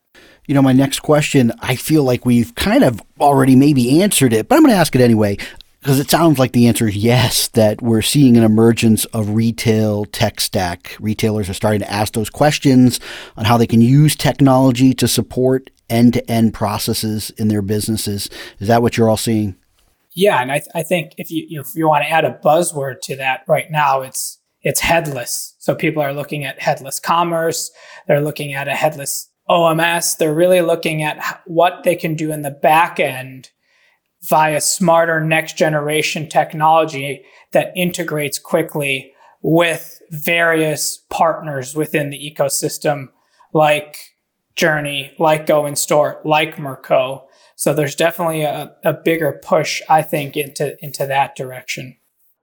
You 0.47 0.53
know, 0.53 0.61
my 0.61 0.73
next 0.73 0.99
question, 0.99 1.51
I 1.59 1.75
feel 1.75 2.03
like 2.03 2.25
we've 2.25 2.53
kind 2.55 2.83
of 2.83 3.01
already 3.19 3.55
maybe 3.55 4.01
answered 4.01 4.33
it, 4.33 4.47
but 4.47 4.55
I'm 4.55 4.61
going 4.61 4.73
to 4.73 4.79
ask 4.79 4.95
it 4.95 5.01
anyway 5.01 5.37
because 5.85 5.99
it 5.99 6.09
sounds 6.09 6.39
like 6.39 6.51
the 6.51 6.67
answer 6.67 6.87
is 6.87 6.95
yes, 6.95 7.47
that 7.49 7.79
we're 7.79 8.01
seeing 8.01 8.37
an 8.37 8.43
emergence 8.43 9.05
of 9.05 9.35
retail 9.35 10.05
tech 10.05 10.41
stack. 10.41 10.97
Retailers 10.99 11.47
are 11.47 11.53
starting 11.53 11.81
to 11.81 11.91
ask 11.91 12.13
those 12.13 12.31
questions 12.31 12.99
on 13.37 13.45
how 13.45 13.57
they 13.57 13.67
can 13.67 13.81
use 13.81 14.15
technology 14.15 14.95
to 14.95 15.07
support 15.07 15.69
end 15.87 16.13
to 16.13 16.31
end 16.31 16.55
processes 16.55 17.29
in 17.37 17.49
their 17.49 17.61
businesses. 17.61 18.31
Is 18.59 18.67
that 18.67 18.81
what 18.81 18.97
you're 18.97 19.09
all 19.09 19.15
seeing? 19.15 19.55
Yeah, 20.15 20.41
and 20.41 20.51
I, 20.51 20.59
th- 20.59 20.71
I 20.73 20.81
think 20.81 21.13
if 21.17 21.29
you 21.29 21.45
if 21.61 21.75
you 21.75 21.87
want 21.87 22.05
to 22.05 22.09
add 22.09 22.25
a 22.25 22.39
buzzword 22.43 23.01
to 23.03 23.17
that 23.17 23.41
right 23.47 23.69
now, 23.69 24.01
it's 24.01 24.39
it's 24.61 24.79
headless. 24.79 25.55
So 25.59 25.75
people 25.75 26.01
are 26.01 26.13
looking 26.13 26.45
at 26.45 26.61
headless 26.61 26.99
commerce. 26.99 27.69
They're 28.07 28.21
looking 28.21 28.53
at 28.53 28.67
a 28.67 28.73
headless 28.73 29.29
OMS. 29.49 30.17
They're 30.17 30.33
really 30.33 30.61
looking 30.61 31.03
at 31.03 31.41
what 31.45 31.83
they 31.83 31.95
can 31.95 32.15
do 32.15 32.31
in 32.31 32.41
the 32.41 32.51
back 32.51 32.99
end 32.99 33.51
via 34.23 34.59
smarter 34.61 35.21
next 35.21 35.57
generation 35.57 36.27
technology 36.27 37.23
that 37.51 37.73
integrates 37.75 38.39
quickly 38.39 39.13
with 39.41 40.01
various 40.09 41.03
partners 41.11 41.75
within 41.75 42.09
the 42.09 42.35
ecosystem, 42.35 43.09
like 43.53 44.15
JRNI, 44.55 45.19
like 45.19 45.45
Go 45.45 45.67
Instore, 45.67 46.21
like 46.25 46.55
Mercaux. 46.55 47.21
So 47.65 47.73
there's 47.73 47.95
definitely 47.95 48.43
a, 48.43 48.71
a 48.83 48.93
bigger 48.93 49.41
push, 49.43 49.81
I 49.89 50.03
think, 50.03 50.37
into 50.37 50.77
into 50.85 51.07
that 51.07 51.35
direction. 51.35 51.97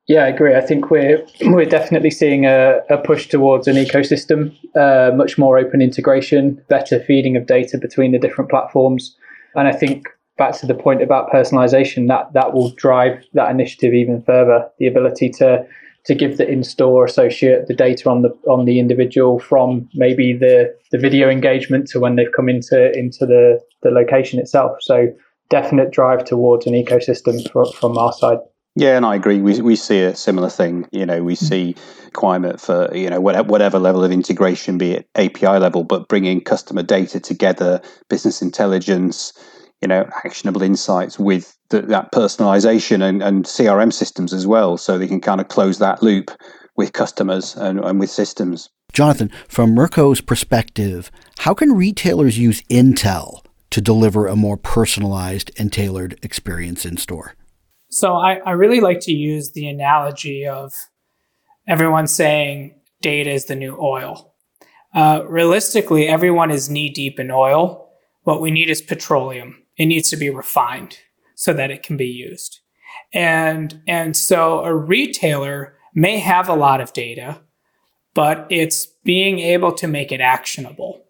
Yeah, 0.08 0.24
I 0.24 0.26
agree. 0.26 0.56
I 0.56 0.61
think 0.61 0.90
we're 0.90 1.24
we're 1.42 1.64
definitely 1.64 2.11
seeing 2.11 2.44
a, 2.44 2.80
a 2.90 2.98
push 2.98 3.28
towards 3.28 3.68
an 3.68 3.76
ecosystem, 3.76 4.52
uh, 4.74 5.14
much 5.14 5.38
more 5.38 5.58
open 5.58 5.80
integration, 5.80 6.61
better 6.68 6.98
feeding 6.98 7.37
of 7.37 7.46
data 7.46 7.78
between 7.78 8.11
the 8.11 8.18
different 8.18 8.50
platforms, 8.50 9.16
and 9.54 9.68
I 9.68 9.72
think 9.72 10.08
back 10.38 10.58
to 10.58 10.66
the 10.66 10.74
point 10.74 11.02
about 11.02 11.30
personalization, 11.30 12.08
that 12.08 12.32
that 12.32 12.52
will 12.52 12.70
drive 12.70 13.22
that 13.35 13.48
initiative 13.48 13.94
even 13.94 14.24
further. 14.24 14.68
The 14.80 14.88
ability 14.88 15.30
to 15.38 15.64
to 16.04 16.14
give 16.14 16.36
the 16.36 16.48
in-store 16.48 17.04
associate 17.04 17.68
the 17.68 17.74
data 17.74 18.08
on 18.10 18.22
the 18.22 18.30
on 18.48 18.64
the 18.64 18.78
individual 18.78 19.38
from 19.38 19.88
maybe 19.94 20.32
the 20.32 20.74
the 20.90 20.98
video 20.98 21.28
engagement 21.28 21.86
to 21.88 22.00
when 22.00 22.16
they've 22.16 22.32
come 22.34 22.48
into 22.48 22.92
into 22.98 23.26
the 23.26 23.60
the 23.82 23.90
location 23.90 24.38
itself. 24.38 24.76
So 24.80 25.08
definite 25.50 25.90
drive 25.90 26.24
towards 26.24 26.66
an 26.66 26.72
ecosystem 26.72 27.48
from, 27.50 27.70
from 27.72 27.98
our 27.98 28.12
side. 28.12 28.38
Yeah, 28.74 28.96
and 28.96 29.04
I 29.04 29.14
agree. 29.16 29.40
We 29.40 29.60
we 29.60 29.76
see 29.76 30.00
a 30.02 30.16
similar 30.16 30.48
thing. 30.48 30.88
You 30.92 31.04
know, 31.04 31.22
we 31.22 31.34
mm-hmm. 31.34 31.44
see 31.44 31.76
requirement 32.06 32.60
for 32.60 32.90
you 32.94 33.10
know 33.10 33.20
whatever 33.20 33.78
level 33.78 34.02
of 34.02 34.10
integration, 34.10 34.78
be 34.78 34.92
it 34.92 35.08
API 35.14 35.58
level, 35.58 35.84
but 35.84 36.08
bringing 36.08 36.40
customer 36.40 36.82
data 36.82 37.20
together, 37.20 37.82
business 38.08 38.40
intelligence, 38.40 39.34
you 39.83 39.88
know, 39.88 40.09
actionable 40.25 40.62
insights 40.62 41.18
with 41.18 41.59
the, 41.71 41.83
that 41.83 42.12
personalization 42.12 43.03
and, 43.03 43.23
and 43.23 43.45
CRM 43.45 43.92
systems 43.92 44.33
as 44.33 44.47
well, 44.47 44.79
so 44.79 44.97
they 44.97 45.09
can 45.09 45.21
kind 45.21 45.40
of 45.40 45.49
close 45.49 45.79
that 45.79 46.03
loop 46.03 46.31
with 46.77 46.92
customers 46.92 47.57
and, 47.57 47.81
and 47.81 48.01
with 48.01 48.09
systems. 48.09 48.71
Jonathan, 48.92 49.31
from 49.49 49.75
Mercaux's 49.75 50.21
perspective, 50.21 51.11
how 51.38 51.53
can 51.53 51.73
retailers 51.73 52.38
use 52.38 52.62
Intel 52.62 53.45
to 53.71 53.81
deliver 53.81 54.27
a 54.27 54.37
more 54.37 54.57
personalized 54.57 55.51
and 55.59 55.73
tailored 55.73 56.18
experience 56.23 56.85
in 56.85 56.97
store? 56.97 57.35
So 57.90 58.14
I, 58.14 58.35
I 58.47 58.53
really 58.53 58.81
like 58.81 59.01
to 59.01 59.12
use 59.12 59.53
the 59.53 59.68
analogy 59.68 60.47
of 60.47 60.73
everyone 61.66 62.07
saying 62.07 62.81
data 63.01 63.31
is 63.31 63.47
the 63.47 63.57
new 63.57 63.77
oil. 63.81 64.35
Uh, 64.95 65.25
realistically, 65.27 66.07
everyone 66.07 66.51
is 66.51 66.71
knee 66.71 66.90
deep 66.90 67.18
in 67.18 67.31
oil. 67.31 67.88
What 68.23 68.40
we 68.40 68.51
need 68.51 68.71
is 68.71 68.81
petroleum. 68.83 69.62
It 69.76 69.87
needs 69.87 70.11
to 70.11 70.16
be 70.16 70.30
refined 70.30 70.98
so 71.35 71.52
that 71.52 71.70
it 71.70 71.82
can 71.82 71.96
be 71.96 72.06
used. 72.06 72.61
And, 73.12 73.82
and 73.87 74.16
so 74.16 74.64
a 74.64 74.74
retailer 74.74 75.74
may 75.94 76.18
have 76.18 76.48
a 76.48 76.54
lot 76.54 76.80
of 76.80 76.92
data, 76.92 77.40
but 78.14 78.46
it's 78.50 78.87
being 79.04 79.38
able 79.38 79.72
to 79.72 79.88
make 79.88 80.12
it 80.12 80.20
actionable 80.20 81.04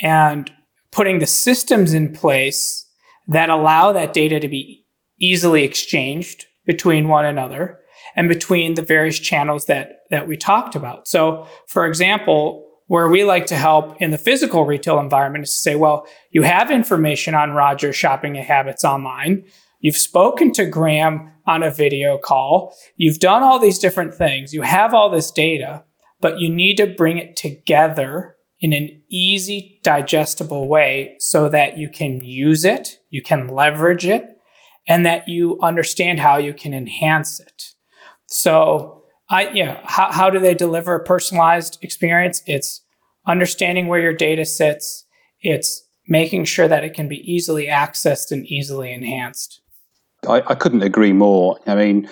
and 0.00 0.50
putting 0.90 1.18
the 1.18 1.26
systems 1.26 1.92
in 1.92 2.12
place 2.12 2.88
that 3.26 3.50
allow 3.50 3.92
that 3.92 4.12
data 4.12 4.38
to 4.40 4.48
be 4.48 4.84
easily 5.18 5.64
exchanged 5.64 6.46
between 6.66 7.08
one 7.08 7.24
another 7.24 7.80
and 8.16 8.28
between 8.28 8.74
the 8.74 8.82
various 8.82 9.18
channels 9.18 9.66
that, 9.66 10.00
that 10.10 10.28
we 10.28 10.36
talked 10.36 10.74
about. 10.74 11.08
So, 11.08 11.46
for 11.66 11.86
example, 11.86 12.63
where 12.86 13.08
we 13.08 13.24
like 13.24 13.46
to 13.46 13.56
help 13.56 14.00
in 14.00 14.10
the 14.10 14.18
physical 14.18 14.66
retail 14.66 15.00
environment 15.00 15.44
is 15.44 15.50
to 15.50 15.58
say, 15.58 15.74
well, 15.74 16.06
you 16.30 16.42
have 16.42 16.70
information 16.70 17.34
on 17.34 17.52
Roger's 17.52 17.96
shopping 17.96 18.34
habits 18.34 18.84
online. 18.84 19.44
You've 19.80 19.96
spoken 19.96 20.52
to 20.52 20.66
Graeme 20.66 21.30
on 21.46 21.62
a 21.62 21.70
video 21.70 22.18
call. 22.18 22.74
You've 22.96 23.18
done 23.18 23.42
all 23.42 23.58
these 23.58 23.78
different 23.78 24.14
things. 24.14 24.52
You 24.52 24.62
have 24.62 24.94
all 24.94 25.10
this 25.10 25.30
data, 25.30 25.84
but 26.20 26.38
you 26.40 26.48
need 26.48 26.76
to 26.76 26.86
bring 26.86 27.18
it 27.18 27.36
together 27.36 28.36
in 28.60 28.72
an 28.72 29.02
easy, 29.10 29.78
digestible 29.82 30.68
way 30.68 31.16
so 31.18 31.48
that 31.50 31.76
you 31.76 31.88
can 31.88 32.24
use 32.24 32.64
it, 32.64 32.98
you 33.10 33.20
can 33.20 33.48
leverage 33.48 34.06
it, 34.06 34.24
and 34.88 35.04
that 35.04 35.28
you 35.28 35.58
understand 35.60 36.20
how 36.20 36.38
you 36.38 36.54
can 36.54 36.72
enhance 36.72 37.40
it. 37.40 37.74
So, 38.26 39.03
I 39.30 39.50
yeah, 39.50 39.80
how, 39.84 40.12
how 40.12 40.30
do 40.30 40.38
they 40.38 40.54
deliver 40.54 40.94
a 40.94 41.04
personalized 41.04 41.78
experience? 41.82 42.42
It's 42.46 42.82
understanding 43.26 43.86
where 43.86 44.00
your 44.00 44.12
data 44.12 44.44
sits. 44.44 45.06
It's 45.40 45.82
making 46.06 46.44
sure 46.44 46.68
that 46.68 46.84
it 46.84 46.94
can 46.94 47.08
be 47.08 47.20
easily 47.30 47.66
accessed 47.66 48.30
and 48.30 48.46
easily 48.46 48.92
enhanced. 48.92 49.60
I, 50.28 50.42
I 50.46 50.54
couldn't 50.54 50.82
agree 50.82 51.12
more. 51.12 51.58
I 51.66 51.74
mean, 51.74 52.08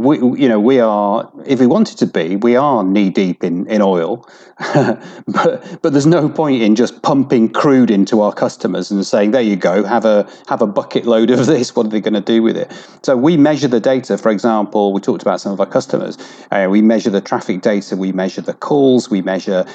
we, 0.00 0.18
you 0.18 0.48
know, 0.48 0.60
we 0.60 0.80
are, 0.80 1.30
if 1.46 1.60
we 1.60 1.66
wanted 1.66 1.98
to 1.98 2.06
be, 2.06 2.36
we 2.36 2.56
are 2.56 2.82
knee 2.82 3.10
deep 3.10 3.44
in, 3.44 3.66
in 3.68 3.82
oil, 3.82 4.28
but, 4.74 5.82
but 5.82 5.92
there's 5.92 6.06
no 6.06 6.28
point 6.28 6.62
in 6.62 6.74
just 6.74 7.02
pumping 7.02 7.48
crude 7.48 7.90
into 7.90 8.20
our 8.20 8.32
customers 8.32 8.90
and 8.90 9.04
saying, 9.04 9.32
there 9.32 9.42
you 9.42 9.56
go, 9.56 9.84
have 9.84 10.04
a, 10.04 10.28
have 10.48 10.62
a 10.62 10.66
bucket 10.66 11.06
load 11.06 11.30
of 11.30 11.46
this. 11.46 11.74
What 11.74 11.86
are 11.86 11.88
they 11.90 12.00
going 12.00 12.14
to 12.14 12.20
do 12.20 12.42
with 12.42 12.56
it? 12.56 12.72
So 13.02 13.16
we 13.16 13.36
measure 13.36 13.68
the 13.68 13.80
data. 13.80 14.16
For 14.18 14.30
example, 14.30 14.92
we 14.92 15.00
talked 15.00 15.22
about 15.22 15.40
some 15.40 15.52
of 15.52 15.60
our 15.60 15.66
customers. 15.66 16.18
Uh, 16.50 16.68
we 16.70 16.82
measure 16.82 17.10
the 17.10 17.20
traffic 17.20 17.62
data. 17.62 17.96
We 17.96 18.12
measure 18.12 18.40
the 18.40 18.54
calls. 18.54 19.10
We 19.10 19.22
measure 19.22 19.66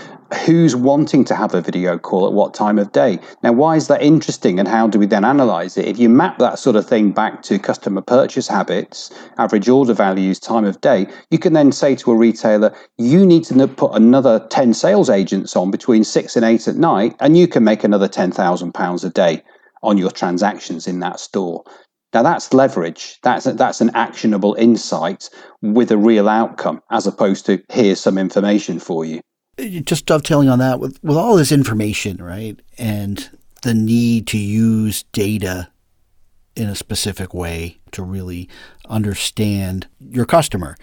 who's 0.45 0.75
wanting 0.75 1.25
to 1.25 1.35
have 1.35 1.55
a 1.55 1.61
video 1.61 1.97
call 1.97 2.27
at 2.27 2.33
what 2.33 2.53
time 2.53 2.77
of 2.77 2.91
day. 2.91 3.19
Now, 3.41 3.51
why 3.51 3.75
is 3.75 3.87
that 3.87 4.01
interesting 4.01 4.59
and 4.59 4.67
how 4.67 4.87
do 4.87 4.99
we 4.99 5.07
then 5.07 5.25
analyze 5.25 5.75
it? 5.77 5.85
If 5.85 5.97
you 5.97 6.09
map 6.09 6.37
that 6.37 6.59
sort 6.59 6.75
of 6.75 6.87
thing 6.87 7.11
back 7.11 7.41
to 7.43 7.57
customer 7.57 8.01
purchase 8.01 8.47
habits, 8.47 9.11
average 9.37 9.67
order 9.67 9.93
values, 10.09 10.39
time 10.39 10.65
of 10.65 10.81
day, 10.81 11.07
you 11.29 11.37
can 11.37 11.53
then 11.53 11.71
say 11.71 11.95
to 11.95 12.11
a 12.11 12.15
retailer, 12.15 12.73
you 12.97 13.25
need 13.25 13.43
to 13.45 13.67
put 13.67 13.93
another 13.93 14.45
10 14.49 14.73
sales 14.73 15.09
agents 15.09 15.55
on 15.55 15.71
between 15.71 16.03
six 16.03 16.35
and 16.35 16.45
eight 16.45 16.67
at 16.67 16.75
night, 16.75 17.15
and 17.19 17.37
you 17.37 17.47
can 17.47 17.63
make 17.63 17.83
another 17.83 18.07
£10,000 18.07 19.03
a 19.03 19.09
day 19.09 19.43
on 19.83 19.97
your 19.97 20.11
transactions 20.11 20.87
in 20.87 20.99
that 20.99 21.19
store. 21.19 21.63
Now 22.13 22.23
that's 22.23 22.53
leverage. 22.53 23.19
That's 23.21 23.45
a, 23.45 23.53
that's 23.53 23.81
an 23.81 23.91
actionable 23.93 24.55
insight 24.55 25.29
with 25.61 25.91
a 25.91 25.97
real 25.97 26.27
outcome, 26.27 26.81
as 26.89 27.05
opposed 27.05 27.45
to 27.45 27.61
here's 27.69 27.99
some 27.99 28.17
information 28.17 28.79
for 28.79 29.05
you 29.05 29.21
uh, 29.59 29.81
just 29.81 30.05
dovetailing 30.05 30.49
on 30.49 30.59
that 30.59 30.79
with 30.79 30.99
with 31.03 31.17
all 31.17 31.35
this 31.35 31.51
information, 31.51 32.17
right, 32.17 32.59
and 32.77 33.29
the 33.61 33.73
need 33.73 34.25
to 34.27 34.37
use 34.37 35.03
data 35.11 35.69
in 36.55 36.69
a 36.69 36.75
specific 36.75 37.33
way 37.33 37.79
to 37.91 38.03
really 38.03 38.49
understand 38.89 39.87
your 39.99 40.25
customer. 40.25 40.75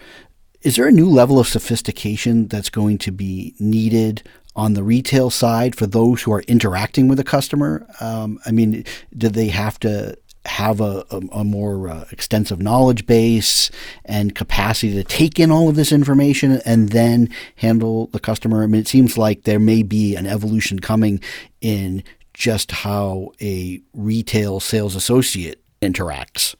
Is 0.61 0.75
there 0.75 0.87
a 0.87 0.91
new 0.91 1.09
level 1.09 1.39
of 1.39 1.47
sophistication 1.47 2.47
that's 2.47 2.69
going 2.69 2.97
to 2.99 3.11
be 3.11 3.53
needed 3.59 4.23
on 4.55 4.73
the 4.73 4.83
retail 4.83 5.29
side 5.29 5.75
for 5.75 5.85
those 5.85 6.23
who 6.23 6.33
are 6.33 6.41
interacting 6.41 7.07
with 7.07 7.17
the 7.17 7.23
customer? 7.23 7.87
Um, 8.01 8.39
I 8.45 8.51
mean, 8.51 8.83
do 9.15 9.29
they 9.29 9.47
have 9.49 9.79
to 9.81 10.17
have 10.47 10.81
a, 10.81 11.05
a, 11.11 11.17
a 11.33 11.43
more 11.43 11.89
uh, 11.89 12.05
extensive 12.11 12.61
knowledge 12.61 13.05
base 13.05 13.69
and 14.05 14.33
capacity 14.33 14.93
to 14.93 15.03
take 15.03 15.39
in 15.39 15.51
all 15.51 15.69
of 15.69 15.75
this 15.75 15.91
information 15.91 16.61
and 16.65 16.89
then 16.89 17.29
handle 17.57 18.07
the 18.07 18.19
customer. 18.19 18.63
I 18.63 18.67
mean, 18.67 18.81
it 18.81 18.87
seems 18.87 19.17
like 19.17 19.43
there 19.43 19.59
may 19.59 19.83
be 19.83 20.15
an 20.15 20.25
evolution 20.25 20.79
coming 20.79 21.19
in 21.61 22.03
just 22.33 22.71
how 22.71 23.31
a 23.41 23.81
retail 23.93 24.59
sales 24.59 24.95
associate 24.95 25.61
interacts. 25.81 26.55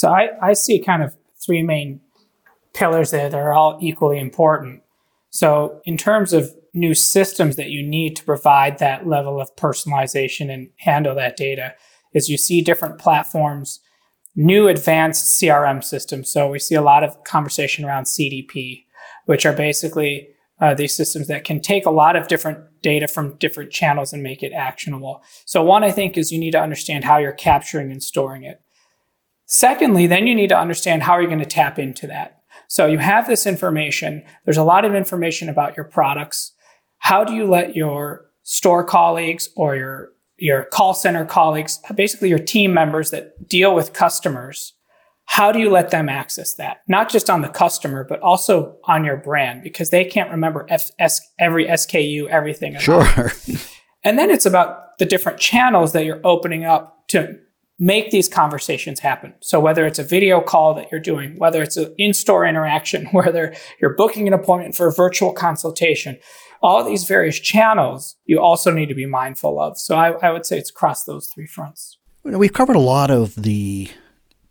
So 0.00 0.08
I, 0.08 0.30
I 0.40 0.54
see 0.54 0.80
kind 0.80 1.02
of 1.02 1.14
three 1.44 1.62
main 1.62 2.00
pillars 2.72 3.10
there 3.10 3.28
that 3.28 3.38
are 3.38 3.52
all 3.52 3.78
equally 3.82 4.18
important. 4.18 4.82
So, 5.28 5.82
in 5.84 5.98
terms 5.98 6.32
of 6.32 6.54
new 6.72 6.94
systems 6.94 7.56
that 7.56 7.68
you 7.68 7.86
need 7.86 8.16
to 8.16 8.24
provide 8.24 8.78
that 8.78 9.06
level 9.06 9.42
of 9.42 9.54
personalization 9.56 10.50
and 10.50 10.70
handle 10.78 11.14
that 11.16 11.36
data, 11.36 11.74
is 12.14 12.30
you 12.30 12.38
see 12.38 12.62
different 12.62 12.98
platforms, 12.98 13.80
new 14.34 14.68
advanced 14.68 15.38
CRM 15.38 15.84
systems. 15.84 16.32
So 16.32 16.48
we 16.48 16.58
see 16.58 16.76
a 16.76 16.82
lot 16.82 17.04
of 17.04 17.22
conversation 17.24 17.84
around 17.84 18.04
CDP, 18.04 18.84
which 19.26 19.44
are 19.44 19.52
basically 19.52 20.30
uh, 20.62 20.72
these 20.72 20.94
systems 20.94 21.26
that 21.26 21.44
can 21.44 21.60
take 21.60 21.84
a 21.84 21.90
lot 21.90 22.16
of 22.16 22.26
different 22.26 22.58
data 22.80 23.06
from 23.06 23.36
different 23.36 23.70
channels 23.70 24.14
and 24.14 24.22
make 24.22 24.42
it 24.42 24.54
actionable. 24.54 25.22
So 25.44 25.62
one, 25.62 25.84
I 25.84 25.90
think, 25.90 26.16
is 26.16 26.32
you 26.32 26.40
need 26.40 26.52
to 26.52 26.62
understand 26.62 27.04
how 27.04 27.18
you're 27.18 27.32
capturing 27.32 27.92
and 27.92 28.02
storing 28.02 28.44
it. 28.44 28.62
Secondly, 29.52 30.06
then 30.06 30.28
you 30.28 30.34
need 30.34 30.48
to 30.48 30.58
understand 30.58 31.02
how 31.02 31.14
are 31.14 31.20
you're 31.20 31.28
going 31.28 31.42
to 31.42 31.44
tap 31.44 31.76
into 31.76 32.06
that. 32.06 32.40
So 32.68 32.86
you 32.86 32.98
have 32.98 33.26
this 33.26 33.48
information. 33.48 34.22
There's 34.44 34.56
a 34.56 34.62
lot 34.62 34.84
of 34.84 34.94
information 34.94 35.48
about 35.48 35.76
your 35.76 35.84
products. 35.84 36.52
How 36.98 37.24
do 37.24 37.32
you 37.32 37.46
let 37.46 37.74
your 37.74 38.30
store 38.44 38.84
colleagues 38.84 39.48
or 39.56 39.74
your 39.74 40.10
your 40.38 40.64
call 40.66 40.94
center 40.94 41.24
colleagues, 41.26 41.80
basically 41.94 42.28
your 42.28 42.38
team 42.38 42.72
members 42.72 43.10
that 43.10 43.46
deal 43.46 43.74
with 43.74 43.92
customers, 43.92 44.72
how 45.26 45.52
do 45.52 45.58
you 45.58 45.68
let 45.68 45.90
them 45.90 46.08
access 46.08 46.54
that? 46.54 46.78
Not 46.88 47.10
just 47.10 47.28
on 47.28 47.42
the 47.42 47.48
customer, 47.48 48.04
but 48.04 48.20
also 48.20 48.78
on 48.84 49.04
your 49.04 49.16
brand 49.16 49.62
because 49.62 49.90
they 49.90 50.04
can't 50.04 50.30
remember 50.30 50.64
F- 50.70 50.92
S- 50.98 51.20
every 51.38 51.66
SKU, 51.66 52.28
everything. 52.28 52.78
Sure. 52.78 53.32
and 54.04 54.16
then 54.16 54.30
it's 54.30 54.46
about 54.46 54.96
the 54.98 55.04
different 55.04 55.38
channels 55.38 55.92
that 55.92 56.04
you're 56.04 56.20
opening 56.24 56.64
up 56.64 57.06
to 57.08 57.36
make 57.80 58.10
these 58.10 58.28
conversations 58.28 59.00
happen. 59.00 59.34
So 59.40 59.58
whether 59.58 59.86
it's 59.86 59.98
a 59.98 60.04
video 60.04 60.42
call 60.42 60.74
that 60.74 60.92
you're 60.92 61.00
doing, 61.00 61.36
whether 61.38 61.62
it's 61.62 61.78
an 61.78 61.92
in-store 61.96 62.44
interaction, 62.44 63.06
whether 63.12 63.54
you're 63.80 63.96
booking 63.96 64.28
an 64.28 64.34
appointment 64.34 64.76
for 64.76 64.86
a 64.86 64.92
virtual 64.92 65.32
consultation, 65.32 66.18
all 66.62 66.84
these 66.84 67.04
various 67.04 67.40
channels 67.40 68.16
you 68.26 68.38
also 68.38 68.70
need 68.70 68.90
to 68.90 68.94
be 68.94 69.06
mindful 69.06 69.58
of. 69.58 69.78
So 69.78 69.96
I, 69.96 70.10
I 70.10 70.30
would 70.30 70.44
say 70.44 70.58
it's 70.58 70.68
across 70.68 71.04
those 71.04 71.28
three 71.28 71.46
fronts. 71.46 71.96
We've 72.22 72.52
covered 72.52 72.76
a 72.76 72.80
lot 72.80 73.10
of 73.10 73.34
the 73.34 73.88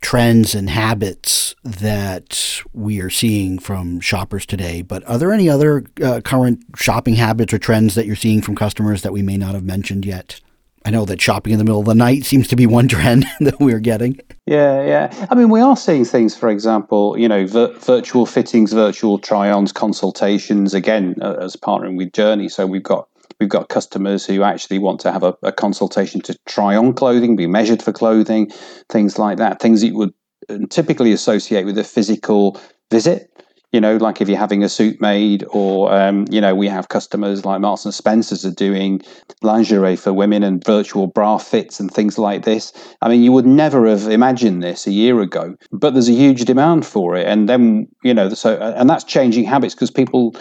trends 0.02 0.56
and 0.56 0.70
habits 0.70 1.54
that 1.64 2.64
we 2.74 3.00
are 3.00 3.12
seeing 3.12 3.60
from 3.60 4.00
shoppers 4.00 4.48
today, 4.48 4.82
but 4.82 5.08
are 5.08 5.20
there 5.20 5.32
any 5.32 5.48
other 5.48 5.86
uh, 6.02 6.22
current 6.22 6.64
shopping 6.76 7.16
habits 7.16 7.54
or 7.54 7.60
trends 7.60 7.94
that 7.94 8.08
you're 8.08 8.16
seeing 8.16 8.42
from 8.42 8.56
customers 8.56 9.04
that 9.04 9.14
we 9.14 9.22
may 9.22 9.38
not 9.38 9.54
have 9.54 9.64
mentioned 9.64 10.04
yet? 10.04 10.40
I 10.86 10.92
know 10.92 11.06
that 11.06 11.22
shopping 11.22 11.54
in 11.54 11.60
the 11.60 11.66
middle 11.66 11.82
of 11.82 11.86
the 11.86 11.96
night 11.96 12.24
seems 12.26 12.48
to 12.50 12.56
be 12.56 12.66
one 12.66 12.88
trend 12.88 13.26
that 13.42 13.60
we're 13.60 13.80
getting. 13.80 14.20
Yeah, 14.46 14.86
yeah. 14.86 15.28
I 15.30 15.36
mean, 15.36 15.50
we 15.50 15.62
are 15.62 15.76
seeing 15.76 16.06
things, 16.06 16.36
for 16.36 16.50
example, 16.50 17.18
you 17.18 17.28
know, 17.28 17.46
vir- 17.46 17.74
virtual 17.80 18.26
fittings, 18.26 18.74
virtual 18.74 19.20
try-ons, 19.20 19.72
consultations. 19.72 20.74
Again, 20.74 21.16
uh, 21.22 21.36
as 21.42 21.56
partnering 21.56 21.98
with 21.98 22.12
JRNI, 22.12 22.52
so 22.52 22.66
we've 22.66 22.84
got 22.84 23.08
we've 23.40 23.50
got 23.50 23.70
customers 23.70 24.26
who 24.26 24.44
actually 24.44 24.80
want 24.80 25.00
to 25.02 25.12
have 25.12 25.24
a, 25.24 25.36
a 25.44 25.52
consultation 25.52 26.22
to 26.22 26.38
try 26.46 26.76
on 26.76 26.94
clothing, 26.94 27.36
be 27.36 27.48
measured 27.48 27.82
for 27.82 27.92
clothing, 27.92 28.50
things 28.90 29.20
like 29.20 29.38
that. 29.38 29.62
Things 29.62 29.82
that 29.82 29.88
you 29.88 29.98
would 29.98 30.14
uh, 30.50 30.60
typically 30.70 31.12
associate 31.12 31.66
with 31.66 31.78
a 31.78 31.84
physical 31.84 32.60
visit 32.90 33.30
you 33.72 33.80
know, 33.80 33.98
like 33.98 34.20
if 34.20 34.28
you're 34.28 34.38
having 34.38 34.64
a 34.64 34.70
suit 34.70 35.00
made, 35.00 35.46
or 35.50 35.94
um, 35.94 36.26
you 36.30 36.42
know, 36.42 36.56
we 36.56 36.68
have 36.68 36.90
customers 36.90 37.46
like 37.46 37.62
Marks 37.62 37.86
and 37.86 37.94
Spencers 37.94 38.46
are 38.46 38.52
doing 38.52 39.02
lingerie 39.44 39.96
for 39.96 40.12
women 40.12 40.44
and 40.44 40.64
virtual 40.64 41.08
bra 41.08 41.38
fits 41.38 41.80
and 41.80 41.92
things 41.92 42.18
like 42.18 42.46
this. 42.46 42.74
I 43.02 43.10
mean, 43.10 43.22
you 43.22 43.32
would 43.32 43.46
never 43.46 43.88
have 43.88 44.08
imagined 44.08 44.64
this 44.64 44.88
a 44.88 44.92
year 44.92 45.22
ago, 45.22 45.56
but 45.72 45.94
there's 45.94 46.10
a 46.10 46.14
huge 46.14 46.46
demand 46.46 46.86
for 46.86 47.16
it, 47.16 47.28
and 47.28 47.48
then 47.48 47.88
you 48.04 48.14
know, 48.14 48.30
so 48.30 48.58
and 48.58 48.90
that's 48.90 49.04
changing 49.04 49.44
habits 49.44 49.76
because 49.76 49.92
people 49.92 50.36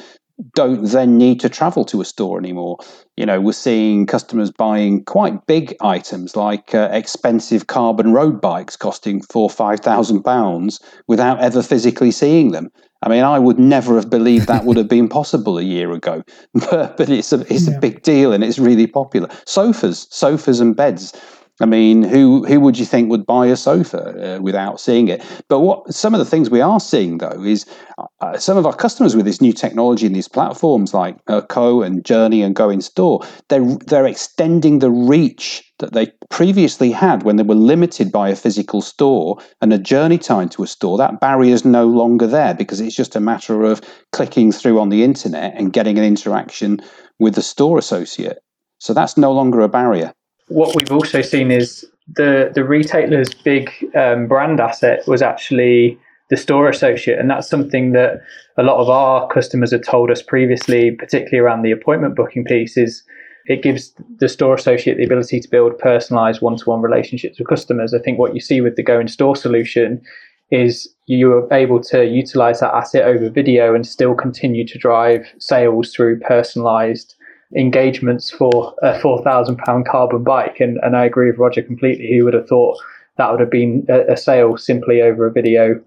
don't 0.55 0.85
then 0.85 1.19
need 1.19 1.41
to 1.41 1.49
travel 1.49 1.85
to 1.85 2.01
a 2.01 2.05
store 2.05 2.39
anymore. 2.39 2.79
You 3.17 3.27
know, 3.27 3.41
we're 3.41 3.53
seeing 3.53 4.07
customers 4.07 4.51
buying 4.51 5.05
quite 5.05 5.47
big 5.47 5.77
items 5.81 6.37
like 6.37 6.75
uh, 6.75 6.89
expensive 6.93 7.67
carbon 7.67 8.13
road 8.13 8.41
bikes 8.41 8.77
costing 8.77 9.21
four, 9.23 9.51
five 9.51 9.81
thousand 9.81 10.23
pounds 10.23 10.81
without 11.09 11.41
ever 11.41 11.63
physically 11.63 12.11
seeing 12.11 12.53
them. 12.53 12.71
I 13.03 13.09
mean, 13.09 13.23
I 13.23 13.39
would 13.39 13.59
never 13.59 13.95
have 13.95 14.11
believed 14.11 14.49
that 14.49 14.65
would 14.65 14.77
have 14.77 14.89
been 14.89 15.09
possible 15.09 15.57
a 15.57 15.63
year 15.63 15.93
ago, 15.93 16.25
but, 16.55 16.97
but 16.97 17.09
it's 17.09 17.33
a 17.33 17.41
it's 17.53 17.69
yeah. 17.69 17.77
a 17.77 17.81
big 17.81 18.03
deal 18.03 18.33
and 18.33 18.43
it's 18.43 18.59
really 18.59 18.87
popular. 18.87 19.29
Sofas, 19.47 20.09
sofas 20.11 20.61
and 20.61 20.75
beds 20.75 21.13
I 21.61 21.67
mean, 21.67 22.05
who 22.05 22.45
who 22.47 22.61
would 22.61 22.79
you 22.79 22.85
think 22.85 23.11
would 23.11 23.27
buy 23.27 23.47
a 23.47 23.57
sofa 23.57 24.37
uh, 24.37 24.41
without 24.41 24.81
seeing 24.81 25.09
it? 25.09 25.25
But 25.49 25.61
what 25.61 25.93
some 25.93 26.15
of 26.15 26.21
the 26.21 26.25
things 26.25 26.51
we 26.51 26.61
are 26.61 26.79
seeing 26.79 27.19
though 27.19 27.43
is 27.43 27.67
uh, 28.21 28.39
some 28.39 28.57
of 28.57 28.65
our 28.65 28.75
customers 28.75 29.17
with 29.17 29.25
this 29.25 29.41
new 29.41 29.53
technology 29.53 30.07
and 30.07 30.15
these 30.15 30.29
platforms 30.29 30.95
like 30.95 31.17
uh, 31.27 31.41
Co 31.41 31.83
and 31.83 32.05
JRNI 32.05 32.47
and 32.47 32.55
Go 32.55 32.71
Instore, 32.71 33.23
they're 33.49 33.65
they're 33.87 34.07
extending 34.07 34.79
the 34.79 34.91
reach 34.91 35.65
that 35.81 35.95
they 35.95 36.13
previously 36.31 36.93
had 36.93 37.25
when 37.25 37.37
they 37.37 37.43
were 37.43 37.57
limited 37.57 38.13
by 38.13 38.29
a 38.29 38.37
physical 38.37 38.81
store 38.81 39.39
and 39.61 39.73
a 39.73 39.79
journey 39.79 40.19
time 40.19 40.49
to 40.51 40.63
a 40.63 40.67
store. 40.67 40.97
That 40.97 41.19
barrier 41.19 41.55
is 41.55 41.65
no 41.65 41.87
longer 41.87 42.29
there 42.29 42.55
because 42.55 42.81
it's 42.81 42.97
just 42.97 43.17
a 43.17 43.21
matter 43.21 43.65
of 43.65 43.81
clicking 44.13 44.53
through 44.53 44.79
on 44.79 44.91
the 44.91 45.03
internet 45.03 45.55
and 45.57 45.73
getting 45.73 45.99
an 45.99 46.05
interaction 46.05 46.81
with 47.19 47.35
the 47.35 47.43
store 47.43 47.79
associate. 47.79 48.39
So 48.79 48.95
that's 48.95 49.17
no 49.17 49.33
longer 49.33 49.61
a 49.61 49.69
barrier 49.69 50.15
what 50.49 50.75
we've 50.75 50.93
also 50.93 51.23
seen 51.23 51.51
is 51.51 51.87
the 52.17 52.51
the 52.55 52.65
retailer's 52.65 53.33
big 53.35 53.71
um, 53.95 54.27
brand 54.27 54.61
asset 54.61 55.07
was 55.07 55.23
actually 55.23 55.99
the 56.31 56.37
store 56.37 56.69
associate, 56.69 57.19
and 57.19 57.31
that's 57.31 57.49
something 57.49 57.93
that 57.93 58.21
a 58.59 58.63
lot 58.63 58.79
of 58.79 58.91
our 58.91 59.27
customers 59.29 59.73
have 59.73 59.83
told 59.83 60.11
us 60.11 60.21
previously, 60.21 60.91
particularly 60.91 61.39
around 61.39 61.63
the 61.63 61.71
appointment 61.71 62.17
booking 62.17 62.45
piece. 62.45 62.77
Is 62.77 63.03
it 63.47 63.63
gives 63.63 63.95
the 64.19 64.29
store 64.29 64.55
associate 64.55 64.99
the 64.99 65.05
ability 65.05 65.41
to 65.41 65.49
build 65.49 65.79
personalized 65.79 66.43
one-to-one 66.43 66.83
relationships 66.83 67.39
with 67.39 67.49
customers. 67.49 67.95
I 67.95 67.99
think 67.99 68.19
what 68.19 68.35
you 68.35 68.41
see 68.41 68.61
with 68.61 68.77
the 68.77 68.83
Go 68.83 69.01
Instore 69.01 69.37
solution 69.37 70.03
is 70.51 70.89
you 71.07 71.33
are 71.33 71.53
able 71.53 71.81
to 71.85 72.05
utilize 72.05 72.61
that 72.61 72.75
asset 72.75 73.05
over 73.05 73.31
video 73.31 73.75
and 73.75 73.87
still 73.87 74.15
continue 74.15 74.67
to 74.67 74.79
drive 74.79 75.27
sales 75.39 75.95
through 75.95 76.21
personalized 76.21 77.15
engagements 77.57 78.31
for 78.31 78.75
a 78.83 78.99
four 79.01 79.23
thousand 79.23 79.57
pound 79.59 79.87
carbon 79.87 80.23
bike, 80.23 80.61
and 80.61 80.79
and 80.83 80.97
I 80.97 81.05
agree 81.05 81.31
with 81.31 81.39
Roger 81.39 81.63
completely. 81.63 82.07
He 82.07 82.23
would 82.23 82.35
have 82.35 82.49
thought 82.49 82.79
that 83.17 83.31
would 83.31 83.41
have 83.41 83.51
been 83.51 83.87
a, 83.89 84.13
a 84.13 84.17
sale 84.17 84.57
simply 84.57 85.03
over 85.03 85.27
a 85.27 85.33
video 85.33 85.81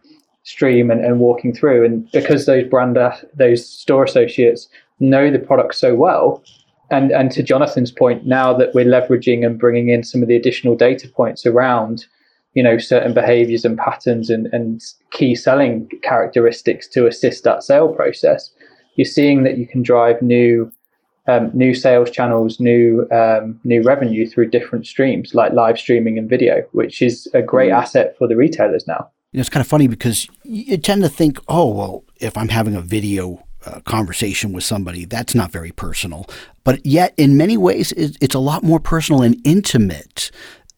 stream 0.43 0.89
and, 0.89 1.03
and 1.05 1.19
walking 1.19 1.53
through. 1.53 1.85
And 1.85 2.11
because 2.11 2.45
those 2.45 2.67
brand 2.67 2.97
uh, 2.97 3.15
those 3.35 3.67
store 3.67 4.03
associates 4.03 4.67
know 4.99 5.31
the 5.31 5.39
product 5.39 5.75
so 5.75 5.95
well, 5.95 6.43
and 6.89 7.11
and 7.11 7.31
to 7.31 7.43
Jonathan's 7.43 7.91
point, 7.91 8.25
now 8.25 8.53
that 8.53 8.73
we're 8.73 8.85
leveraging 8.85 9.45
and 9.45 9.59
bringing 9.59 9.89
in 9.89 10.03
some 10.03 10.21
of 10.21 10.27
the 10.27 10.35
additional 10.35 10.75
data 10.75 11.07
points 11.07 11.45
around 11.45 12.05
you 12.53 12.63
know 12.63 12.77
certain 12.77 13.13
behaviors 13.13 13.65
and 13.65 13.77
patterns 13.77 14.29
and, 14.29 14.47
and 14.47 14.81
key 15.11 15.35
selling 15.35 15.89
characteristics 16.03 16.87
to 16.87 17.07
assist 17.07 17.43
that 17.43 17.63
sale 17.63 17.93
process 17.93 18.51
you're 18.95 19.05
seeing 19.05 19.43
that 19.43 19.57
you 19.57 19.65
can 19.65 19.81
drive 19.81 20.21
new 20.21 20.69
um, 21.27 21.51
new 21.53 21.73
sales 21.73 22.09
channels, 22.09 22.59
new 22.59 23.07
um, 23.11 23.59
new 23.63 23.83
revenue 23.83 24.27
through 24.27 24.49
different 24.49 24.87
streams 24.87 25.33
like 25.33 25.53
live 25.53 25.77
streaming 25.77 26.17
and 26.17 26.29
video, 26.29 26.65
which 26.71 27.01
is 27.01 27.27
a 27.33 27.41
great 27.41 27.71
mm-hmm. 27.71 27.81
asset 27.81 28.15
for 28.17 28.27
the 28.27 28.35
retailers 28.35 28.87
now. 28.87 29.09
You 29.31 29.37
know, 29.37 29.41
it's 29.41 29.49
kind 29.49 29.63
of 29.63 29.67
funny 29.67 29.87
because 29.87 30.27
you 30.43 30.77
tend 30.77 31.03
to 31.03 31.09
think, 31.09 31.39
oh 31.47 31.67
well, 31.73 32.03
if 32.19 32.37
I'm 32.37 32.49
having 32.49 32.75
a 32.75 32.81
video 32.81 33.43
uh, 33.65 33.79
conversation 33.81 34.53
with 34.53 34.63
somebody, 34.63 35.05
that's 35.05 35.35
not 35.35 35.51
very 35.51 35.71
personal. 35.71 36.27
But 36.63 36.85
yet, 36.85 37.13
in 37.17 37.37
many 37.37 37.57
ways, 37.57 37.91
it's 37.95 38.35
a 38.35 38.39
lot 38.39 38.63
more 38.63 38.79
personal 38.79 39.21
and 39.21 39.39
intimate 39.43 40.31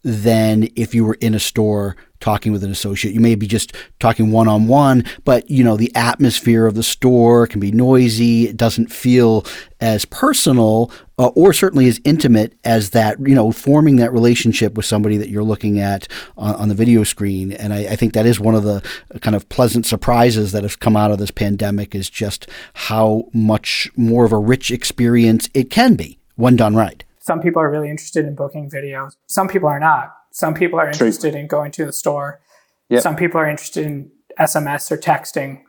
than 0.03 0.67
if 0.75 0.93
you 0.93 1.05
were 1.05 1.17
in 1.21 1.33
a 1.33 1.39
store 1.39 1.95
talking 2.23 2.53
with 2.53 2.63
an 2.63 2.71
associate. 2.71 3.13
You 3.13 3.19
may 3.19 3.35
be 3.35 3.47
just 3.47 3.73
talking 3.99 4.31
one 4.31 4.47
on 4.47 4.67
one, 4.67 5.03
but 5.25 5.49
you 5.51 5.61
know, 5.61 5.75
the 5.75 5.93
atmosphere 5.93 6.65
of 6.65 6.73
the 6.73 6.81
store 6.81 7.47
can 7.47 7.59
be 7.59 7.71
noisy. 7.71 8.47
It 8.47 8.55
doesn't 8.55 8.93
feel 8.93 9.45
as 9.81 10.05
personal 10.05 10.89
uh, 11.19 11.27
or 11.35 11.51
certainly 11.51 11.87
as 11.87 11.99
intimate 12.05 12.57
as 12.63 12.91
that, 12.91 13.19
you 13.19 13.35
know, 13.35 13.51
forming 13.51 13.97
that 13.97 14.13
relationship 14.13 14.75
with 14.75 14.85
somebody 14.85 15.17
that 15.17 15.27
you're 15.27 15.43
looking 15.43 15.79
at 15.79 16.07
on, 16.37 16.55
on 16.55 16.69
the 16.69 16.75
video 16.75 17.03
screen. 17.03 17.51
And 17.51 17.73
I, 17.73 17.79
I, 17.87 17.95
think 17.97 18.13
that 18.13 18.25
is 18.25 18.39
one 18.39 18.55
of 18.55 18.63
the 18.63 18.81
kind 19.19 19.35
of 19.35 19.49
pleasant 19.49 19.85
surprises 19.85 20.53
that 20.53 20.63
have 20.63 20.79
come 20.79 20.95
out 20.95 21.11
of 21.11 21.17
this 21.17 21.31
pandemic 21.31 21.93
is 21.93 22.09
just 22.09 22.47
how 22.73 23.27
much 23.33 23.91
more 23.97 24.23
of 24.23 24.31
a 24.31 24.37
rich 24.37 24.71
experience 24.71 25.49
it 25.53 25.69
can 25.69 25.95
be 25.95 26.19
when 26.35 26.55
done 26.55 26.73
right. 26.73 27.03
Some 27.23 27.41
people 27.41 27.61
are 27.61 27.71
really 27.71 27.89
interested 27.89 28.25
in 28.25 28.35
booking 28.35 28.69
videos. 28.69 29.15
Some 29.27 29.47
people 29.47 29.69
are 29.69 29.79
not 29.79 30.13
some 30.33 30.55
people 30.55 30.79
are 30.79 30.87
interested 30.87 31.31
True. 31.31 31.41
in 31.41 31.47
going 31.47 31.71
to 31.73 31.85
the 31.85 31.93
store. 31.93 32.41
Yep. 32.89 33.03
Some 33.03 33.15
people 33.15 33.39
are 33.39 33.47
interested 33.47 33.85
in 33.85 34.11
SMS 34.39 34.91
or 34.91 34.97
texting. 34.97 35.61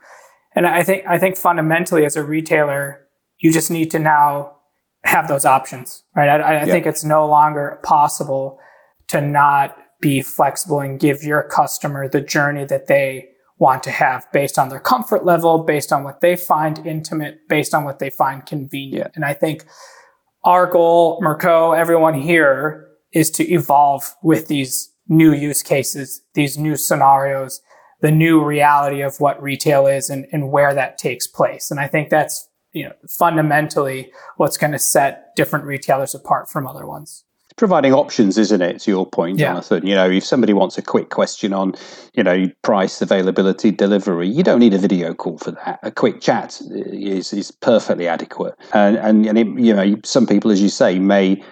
And 0.54 0.66
I 0.66 0.82
think 0.82 1.06
I 1.06 1.18
think 1.18 1.36
fundamentally 1.36 2.06
as 2.06 2.16
a 2.16 2.24
retailer, 2.24 3.06
you 3.38 3.52
just 3.52 3.70
need 3.70 3.90
to 3.90 3.98
now 3.98 4.56
have 5.04 5.28
those 5.28 5.44
options, 5.44 6.02
right? 6.16 6.28
I, 6.28 6.38
I 6.38 6.52
yep. 6.60 6.68
think 6.68 6.86
it's 6.86 7.04
no 7.04 7.28
longer 7.28 7.78
possible 7.82 8.58
to 9.08 9.20
not 9.20 9.76
be 10.00 10.22
flexible 10.22 10.80
and 10.80 10.98
give 10.98 11.22
your 11.22 11.42
customer 11.42 12.08
the 12.08 12.22
journey 12.22 12.64
that 12.64 12.86
they 12.86 13.28
want 13.58 13.82
to 13.82 13.90
have 13.90 14.26
based 14.32 14.58
on 14.58 14.70
their 14.70 14.80
comfort 14.80 15.26
level, 15.26 15.58
based 15.58 15.92
on 15.92 16.04
what 16.04 16.22
they 16.22 16.36
find 16.36 16.86
intimate, 16.86 17.46
based 17.48 17.74
on 17.74 17.84
what 17.84 17.98
they 17.98 18.08
find 18.08 18.46
convenient. 18.46 19.10
And 19.14 19.26
I 19.26 19.34
think 19.34 19.66
our 20.44 20.66
goal, 20.66 21.20
Mercaux, 21.20 21.76
everyone 21.76 22.14
here 22.14 22.88
is 23.12 23.30
to 23.32 23.44
evolve 23.50 24.14
with 24.22 24.48
these 24.48 24.92
new 25.08 25.32
use 25.32 25.62
cases, 25.62 26.22
these 26.34 26.58
new 26.58 26.76
scenarios, 26.76 27.60
the 28.00 28.10
new 28.10 28.44
reality 28.44 29.00
of 29.00 29.20
what 29.20 29.42
retail 29.42 29.86
is 29.86 30.10
and, 30.10 30.26
and 30.32 30.50
where 30.50 30.74
that 30.74 30.98
takes 30.98 31.26
place. 31.26 31.70
And 31.70 31.80
I 31.80 31.86
think 31.86 32.10
that's 32.10 32.48
you 32.72 32.84
know 32.84 32.92
fundamentally 33.08 34.12
what's 34.36 34.56
going 34.56 34.72
to 34.72 34.78
set 34.78 35.34
different 35.36 35.64
retailers 35.64 36.14
apart 36.14 36.50
from 36.50 36.66
other 36.66 36.86
ones 36.86 37.24
providing 37.56 37.92
options, 37.92 38.36
isn't 38.38 38.62
it? 38.62 38.80
To 38.80 38.90
your 38.90 39.06
point, 39.06 39.38
yeah. 39.38 39.52
Jonathan. 39.52 39.86
You 39.86 39.94
know, 39.94 40.10
if 40.10 40.24
somebody 40.24 40.52
wants 40.52 40.76
a 40.78 40.82
quick 40.82 41.10
question 41.10 41.52
on, 41.52 41.74
you 42.14 42.22
know, 42.22 42.46
price, 42.62 43.00
availability, 43.00 43.70
delivery, 43.70 44.28
you 44.28 44.42
don't 44.42 44.58
need 44.58 44.74
a 44.74 44.78
video 44.78 45.14
call 45.14 45.38
for 45.38 45.52
that. 45.52 45.78
A 45.82 45.90
quick 45.90 46.20
chat 46.20 46.60
is 46.70 47.32
is 47.32 47.50
perfectly 47.50 48.08
adequate. 48.08 48.54
And 48.72 48.96
and, 48.96 49.26
and 49.26 49.38
it, 49.38 49.46
you 49.46 49.74
know, 49.74 49.96
some 50.04 50.26
people, 50.26 50.50
as 50.50 50.60
you 50.60 50.68
say, 50.68 50.98
may 50.98 51.42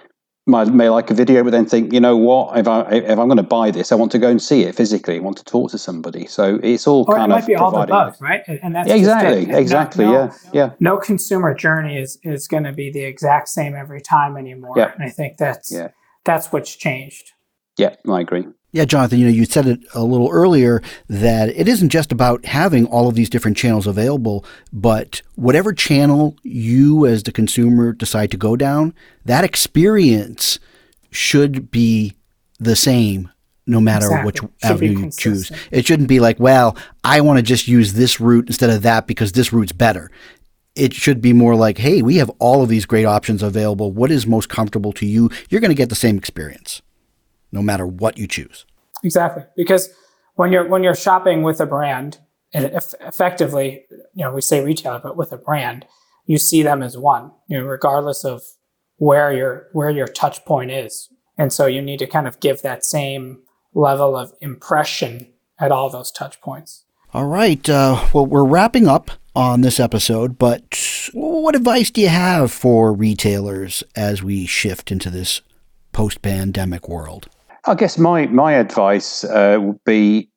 might, 0.45 0.67
may 0.67 0.89
like 0.89 1.09
a 1.09 1.13
video, 1.13 1.43
but 1.43 1.51
then 1.51 1.65
think, 1.65 1.93
you 1.93 1.99
know 1.99 2.17
what? 2.17 2.57
If 2.57 2.67
I 2.67 2.81
if 2.91 3.17
I'm 3.17 3.27
going 3.27 3.37
to 3.37 3.43
buy 3.43 3.71
this, 3.71 3.91
I 3.91 3.95
want 3.95 4.11
to 4.11 4.19
go 4.19 4.29
and 4.29 4.41
see 4.41 4.63
it 4.63 4.75
physically. 4.75 5.15
I 5.15 5.19
want 5.19 5.37
to 5.37 5.43
talk 5.45 5.71
to 5.71 5.77
somebody. 5.77 6.25
So 6.25 6.59
it's 6.61 6.85
all 6.85 7.05
or 7.07 7.15
kind 7.15 7.31
it 7.31 7.35
might 7.35 7.41
of 7.41 7.47
be 7.47 7.55
all 7.55 7.71
the 7.71 7.79
above, 7.79 8.19
right? 8.19 8.41
And 8.47 8.75
that's 8.75 8.89
exactly, 8.91 9.53
exactly, 9.53 10.05
no, 10.05 10.11
yeah, 10.11 10.25
no, 10.25 10.49
yeah. 10.53 10.69
No 10.79 10.97
consumer 10.97 11.53
journey 11.53 11.97
is 11.97 12.19
is 12.23 12.47
going 12.47 12.63
to 12.65 12.73
be 12.73 12.91
the 12.91 13.03
exact 13.03 13.47
same 13.47 13.73
every 13.73 14.01
time 14.01 14.35
anymore. 14.35 14.73
Yeah. 14.75 14.91
and 14.93 15.03
I 15.03 15.09
think 15.09 15.37
that's 15.37 15.71
yeah. 15.71 15.89
that's 16.25 16.51
what's 16.51 16.75
changed. 16.75 17.31
Yeah, 17.77 17.95
I 18.07 18.21
agree. 18.21 18.45
Yeah, 18.73 18.85
Jonathan, 18.85 19.19
you 19.19 19.25
know, 19.25 19.31
you 19.31 19.45
said 19.45 19.67
it 19.67 19.81
a 19.93 20.03
little 20.03 20.29
earlier 20.31 20.81
that 21.07 21.49
it 21.49 21.67
isn't 21.67 21.89
just 21.89 22.11
about 22.11 22.43
having 22.45 22.87
all 22.87 23.07
of 23.07 23.13
these 23.13 23.29
different 23.29 23.55
channels 23.55 23.85
available, 23.85 24.43
but 24.71 25.21
whatever 25.35 25.73
channel 25.73 26.35
you 26.41 27.05
as 27.05 27.21
the 27.21 27.31
consumer 27.31 27.93
decide 27.93 28.31
to 28.31 28.37
go 28.37 28.55
down, 28.55 28.95
that 29.25 29.43
experience 29.43 30.57
should 31.11 31.69
be 31.69 32.15
the 32.59 32.75
same 32.75 33.29
no 33.67 33.79
matter 33.79 34.07
exactly. 34.07 34.25
which 34.25 34.51
avenue 34.63 34.99
you 35.05 35.11
choose. 35.11 35.51
It 35.71 35.85
shouldn't 35.85 36.09
be 36.09 36.19
like, 36.19 36.39
well, 36.39 36.75
I 37.03 37.21
want 37.21 37.37
to 37.37 37.43
just 37.43 37.67
use 37.67 37.93
this 37.93 38.19
route 38.19 38.47
instead 38.47 38.71
of 38.71 38.81
that 38.81 39.05
because 39.05 39.33
this 39.33 39.53
route's 39.53 39.71
better. 39.71 40.09
It 40.75 40.95
should 40.95 41.21
be 41.21 41.31
more 41.31 41.55
like, 41.55 41.77
hey, 41.77 42.01
we 42.01 42.17
have 42.17 42.31
all 42.39 42.63
of 42.63 42.69
these 42.69 42.87
great 42.87 43.05
options 43.05 43.43
available. 43.43 43.91
What 43.91 44.09
is 44.09 44.25
most 44.25 44.49
comfortable 44.49 44.91
to 44.93 45.05
you? 45.05 45.29
You're 45.49 45.61
going 45.61 45.69
to 45.69 45.75
get 45.75 45.89
the 45.89 45.95
same 45.95 46.17
experience 46.17 46.81
no 47.53 47.61
matter 47.61 47.87
what 47.87 48.17
you 48.17 48.27
choose. 48.27 48.65
Exactly, 49.03 49.43
because 49.55 49.89
when 50.35 50.51
you're 50.51 50.67
when 50.67 50.83
you're 50.83 50.95
shopping 50.95 51.43
with 51.43 51.61
a 51.61 51.65
brand, 51.65 52.17
and 52.53 52.65
effectively, 52.65 53.85
you 54.13 54.23
know, 54.23 54.33
we 54.33 54.41
say 54.41 54.63
retailer, 54.63 54.99
but 55.01 55.15
with 55.15 55.31
a 55.31 55.37
brand, 55.37 55.85
you 56.25 56.37
see 56.37 56.63
them 56.63 56.83
as 56.83 56.97
one, 56.97 57.31
you 57.47 57.57
know, 57.57 57.65
regardless 57.65 58.25
of 58.25 58.41
where 58.97 59.31
your 59.31 59.67
where 59.71 59.89
your 59.89 60.07
touch 60.07 60.43
point 60.45 60.71
is, 60.71 61.09
and 61.37 61.53
so 61.53 61.65
you 61.65 61.81
need 61.81 61.99
to 61.99 62.07
kind 62.07 62.27
of 62.27 62.39
give 62.39 62.61
that 62.61 62.83
same 62.83 63.43
level 63.73 64.15
of 64.15 64.33
impression 64.41 65.31
at 65.59 65.71
all 65.71 65.89
those 65.89 66.11
touch 66.11 66.41
points. 66.41 66.85
All 67.13 67.25
right. 67.25 67.67
Uh, 67.69 68.07
well, 68.11 68.25
we're 68.25 68.43
wrapping 68.43 68.87
up 68.87 69.11
on 69.35 69.61
this 69.61 69.79
episode, 69.79 70.37
but 70.37 70.63
what 71.13 71.55
advice 71.55 71.91
do 71.91 72.01
you 72.01 72.09
have 72.09 72.51
for 72.51 72.91
retailers 72.91 73.83
as 73.95 74.23
we 74.23 74.45
shift 74.45 74.91
into 74.91 75.09
this 75.09 75.41
post 75.91 76.21
pandemic 76.21 76.87
world? 76.89 77.29
I 77.65 77.75
guess 77.75 77.97
my 77.97 78.27
my 78.27 78.53
advice 78.53 79.23
uh, 79.23 79.57
would 79.59 79.83
be 79.85 80.29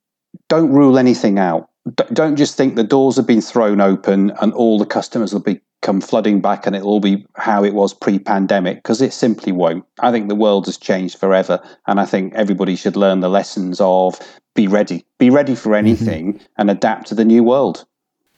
don't 0.49 0.71
rule 0.71 0.99
anything 0.99 1.39
out. 1.39 1.69
D- 1.95 2.05
don't 2.13 2.37
just 2.37 2.57
think 2.57 2.77
the 2.77 2.85
doors 2.85 3.17
have 3.17 3.27
been 3.27 3.41
thrown 3.41 3.81
open 3.81 4.33
and 4.41 4.53
all 4.53 4.79
the 4.79 4.87
customers 4.87 5.33
will 5.33 5.41
be 5.41 5.61
come 5.83 6.01
flooding 6.01 6.41
back 6.41 6.67
and 6.67 6.75
it'll 6.75 6.89
all 6.89 7.01
be 7.01 7.25
how 7.35 7.63
it 7.65 7.75
was 7.75 7.95
pre 7.95 8.19
pandemic 8.19 8.79
because 8.79 9.01
it 9.01 9.13
simply 9.13 9.53
won't. 9.53 9.85
I 10.01 10.11
think 10.11 10.29
the 10.29 10.35
world 10.35 10.67
has 10.67 10.77
changed 10.77 11.19
forever. 11.19 11.63
And 11.87 12.01
I 12.01 12.07
think 12.07 12.35
everybody 12.35 12.77
should 12.77 12.97
learn 12.97 13.21
the 13.21 13.29
lessons 13.29 13.81
of 13.81 14.21
be 14.55 14.67
ready, 14.67 15.05
be 15.19 15.31
ready 15.31 15.55
for 15.55 15.71
mm-hmm. 15.71 15.87
anything 15.87 16.35
mm-hmm. 16.35 16.45
and 16.59 16.71
adapt 16.71 17.07
to 17.09 17.15
the 17.15 17.25
new 17.25 17.45
world. 17.45 17.85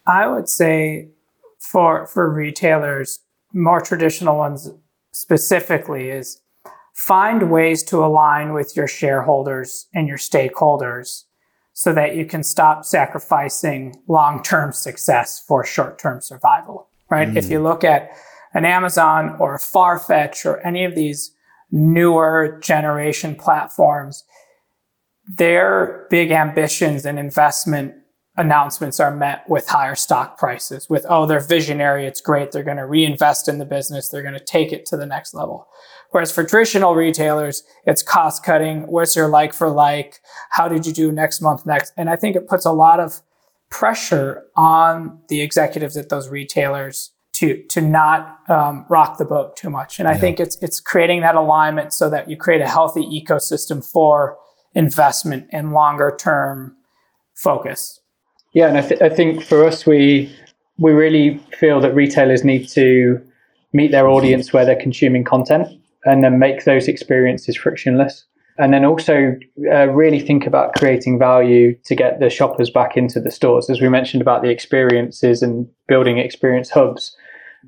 I 0.07 0.27
would 0.27 0.49
say 0.49 1.09
for, 1.59 2.07
for 2.07 2.31
retailers, 2.31 3.21
more 3.53 3.81
traditional 3.81 4.37
ones 4.37 4.71
specifically, 5.13 6.11
is 6.11 6.41
find 6.99 7.49
ways 7.49 7.85
to 7.85 8.05
align 8.05 8.53
with 8.53 8.75
your 8.77 8.89
shareholders 8.89 9.87
and 9.95 10.09
your 10.09 10.19
stakeholders 10.19 11.23
so 11.73 11.93
that 11.93 12.17
you 12.17 12.27
can 12.27 12.43
stop 12.43 12.85
sacrificing 12.85 13.95
long-term 14.09 14.73
success 14.73 15.41
for 15.47 15.65
short-term 15.65 16.21
survival, 16.21 16.89
right? 17.09 17.29
Mm. 17.29 17.37
If 17.37 17.49
you 17.49 17.63
look 17.63 17.85
at 17.85 18.11
an 18.53 18.65
Amazon 18.65 19.37
or 19.39 19.55
a 19.55 19.59
Farfetch 19.59 20.45
or 20.45 20.59
any 20.67 20.85
of 20.85 20.97
these 20.97 21.31
newer 21.71 22.59
generation 22.61 23.37
platforms, 23.37 24.25
their 25.25 26.09
big 26.11 26.33
ambitions 26.33 27.07
and 27.07 27.17
investment 27.17 27.95
announcements 28.37 28.99
are 28.99 29.15
met 29.15 29.49
with 29.49 29.69
higher 29.69 29.95
stock 29.95 30.37
prices, 30.37 30.91
with, 30.91 31.07
oh, 31.09 31.27
they're 31.27 31.39
visionary, 31.39 32.07
it's 32.07 32.21
great, 32.21 32.51
they're 32.51 32.65
going 32.65 32.77
to 32.77 32.87
reinvest 32.87 33.49
in 33.49 33.59
the 33.59 33.65
business, 33.65 34.09
they're 34.09 34.23
going 34.23 34.35
to 34.35 34.45
take 34.45 34.73
it 34.73 34.85
to 34.87 34.97
the 34.97 35.07
next 35.07 35.33
level. 35.33 35.69
Whereas 36.11 36.33
for 36.33 36.43
traditional 36.43 36.95
retailers, 36.95 37.65
it's 37.85 38.03
cost 38.03 38.43
cutting. 38.43 38.87
What's 38.87 39.15
your 39.15 39.29
like 39.29 39.53
for 39.53 39.69
like? 39.69 40.21
How 40.51 40.67
did 40.69 40.87
you 40.87 40.93
do 40.93 41.13
next 41.13 41.41
month 41.41 41.67
next? 41.67 41.93
And 41.97 42.09
I 42.09 42.17
think 42.17 42.35
it 42.35 42.49
puts 42.49 42.65
a 42.65 42.73
lot 42.73 42.99
of 42.99 43.21
pressure 43.71 44.45
on 44.57 45.21
the 45.29 45.43
executives 45.43 45.97
at 45.97 46.09
those 46.09 46.29
retailers 46.29 47.11
to 47.35 47.63
to 47.69 47.81
not 47.83 48.39
um, 48.49 48.87
rock 48.89 49.19
the 49.19 49.25
boat 49.25 49.55
too 49.57 49.69
much. 49.69 49.99
And 49.99 50.09
I 50.09 50.13
yeah. 50.13 50.19
think 50.19 50.41
it's 50.41 50.57
it's 50.63 50.81
creating 50.81 51.21
that 51.21 51.35
alignment 51.35 51.93
so 51.93 52.09
that 52.09 52.31
you 52.31 52.37
create 52.37 52.63
a 52.63 52.69
healthy 52.69 53.03
ecosystem 53.03 53.85
for 53.85 54.39
investment 54.75 55.47
and 55.53 55.73
longer 55.73 56.17
term 56.19 56.77
focus. 57.35 58.01
Yeah, 58.55 58.69
and 58.69 58.79
I, 58.79 58.81
th- 58.81 59.03
I 59.03 59.11
think 59.11 59.45
for 59.45 59.65
us, 59.65 59.85
we 59.85 60.35
we 60.79 60.93
really 60.93 61.39
feel 61.59 61.81
that 61.81 61.95
retailers 61.95 62.45
need 62.45 62.67
to 62.71 63.23
meet 63.75 63.91
their 63.91 64.09
audience 64.09 64.55
where 64.55 64.65
they're 64.65 64.81
consuming 64.81 65.23
content 65.23 65.69
and 66.05 66.23
then 66.23 66.39
make 66.39 66.65
those 66.65 66.89
experiences 66.89 67.57
frictionless. 67.57 68.25
And 68.59 68.73
then 68.73 68.85
also 68.85 69.37
uh, 69.71 69.89
really 69.89 70.19
think 70.19 70.45
about 70.45 70.75
creating 70.75 71.19
value 71.19 71.77
to 71.85 71.95
get 71.95 72.19
the 72.19 72.29
shoppers 72.29 72.71
back 72.71 72.97
into 72.97 73.21
the 73.21 73.31
stores. 73.31 73.71
As 73.71 73.81
we 73.81 73.89
mentioned 73.89 74.21
about 74.21 74.43
the 74.43 74.49
experiences 74.49 75.43
and 75.43 75.69
building 75.87 76.19
experience 76.19 76.71
hubs, 76.71 77.17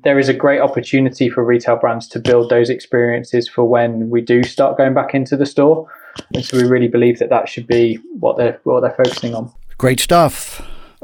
there 0.03 0.19
is 0.19 0.27
a 0.27 0.33
great 0.33 0.59
opportunity 0.59 1.29
for 1.29 1.45
retail 1.45 1.77
brands 1.77 2.07
to 2.09 2.19
build 2.19 2.49
those 2.49 2.69
experiences 2.69 3.47
for 3.47 3.63
when 3.63 4.09
we 4.09 4.21
do 4.21 4.43
start 4.43 4.77
going 4.77 4.93
back 4.93 5.13
into 5.13 5.37
the 5.37 5.45
store. 5.45 5.87
And 6.33 6.43
so 6.43 6.57
we 6.57 6.63
really 6.63 6.89
believe 6.89 7.19
that 7.19 7.29
that 7.29 7.47
should 7.47 7.67
be 7.67 7.95
what 8.19 8.37
they're 8.37 8.59
what 8.63 8.81
they're 8.81 8.91
focusing 8.91 9.33
on. 9.33 9.51
Great 9.77 9.99
stuff. 9.99 10.61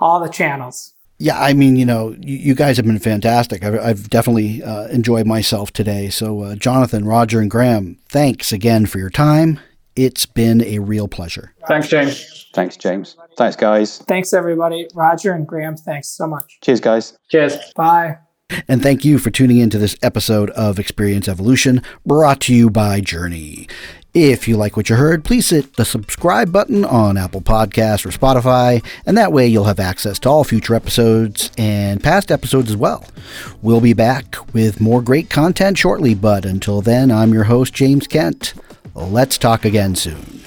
All 0.00 0.20
the 0.20 0.28
channels. 0.28 0.94
Yeah, 1.18 1.40
I 1.40 1.52
mean, 1.54 1.76
you 1.76 1.86
know, 1.86 2.14
you, 2.20 2.36
you 2.36 2.54
guys 2.54 2.76
have 2.76 2.84
been 2.86 2.98
fantastic. 2.98 3.62
I've, 3.64 3.78
I've 3.78 4.10
definitely 4.10 4.62
uh, 4.62 4.88
enjoyed 4.88 5.26
myself 5.26 5.72
today. 5.72 6.10
So, 6.10 6.42
uh, 6.42 6.54
Jonathan, 6.56 7.04
Roger, 7.04 7.40
and 7.40 7.50
Graeme, 7.50 7.98
thanks 8.08 8.52
again 8.52 8.86
for 8.86 8.98
your 8.98 9.10
time. 9.10 9.60
It's 9.96 10.26
been 10.26 10.60
a 10.64 10.80
real 10.80 11.06
pleasure. 11.06 11.54
Thanks, 11.68 11.88
James. 11.88 12.48
Thanks, 12.52 12.76
James. 12.76 13.16
Thanks, 13.36 13.56
guys. 13.56 13.98
Thanks, 13.98 14.32
everybody. 14.32 14.88
Roger 14.94 15.32
and 15.32 15.46
Graeme, 15.46 15.76
thanks 15.76 16.08
so 16.08 16.26
much. 16.26 16.58
Cheers, 16.62 16.80
guys. 16.80 17.18
Cheers. 17.30 17.56
Bye. 17.74 18.18
And 18.68 18.82
thank 18.82 19.04
you 19.04 19.18
for 19.18 19.30
tuning 19.30 19.58
into 19.58 19.78
this 19.78 19.96
episode 20.02 20.50
of 20.50 20.78
Experience 20.78 21.28
Evolution 21.28 21.82
brought 22.04 22.40
to 22.42 22.54
you 22.54 22.70
by 22.70 23.00
JRNI. 23.00 23.70
If 24.12 24.46
you 24.46 24.56
like 24.56 24.76
what 24.76 24.88
you 24.88 24.94
heard, 24.94 25.24
please 25.24 25.50
hit 25.50 25.74
the 25.74 25.84
subscribe 25.84 26.52
button 26.52 26.84
on 26.84 27.16
Apple 27.16 27.40
Podcasts 27.40 28.06
or 28.06 28.10
Spotify, 28.10 28.84
and 29.06 29.18
that 29.18 29.32
way 29.32 29.48
you'll 29.48 29.64
have 29.64 29.80
access 29.80 30.20
to 30.20 30.28
all 30.28 30.44
future 30.44 30.76
episodes 30.76 31.50
and 31.58 32.00
past 32.00 32.30
episodes 32.30 32.70
as 32.70 32.76
well. 32.76 33.04
We'll 33.60 33.80
be 33.80 33.92
back 33.92 34.36
with 34.54 34.80
more 34.80 35.02
great 35.02 35.30
content 35.30 35.78
shortly, 35.78 36.14
but 36.14 36.44
until 36.44 36.80
then, 36.80 37.10
I'm 37.10 37.34
your 37.34 37.44
host, 37.44 37.74
James 37.74 38.06
Kent. 38.06 38.54
Let's 38.94 39.36
talk 39.36 39.64
again 39.64 39.96
soon. 39.96 40.44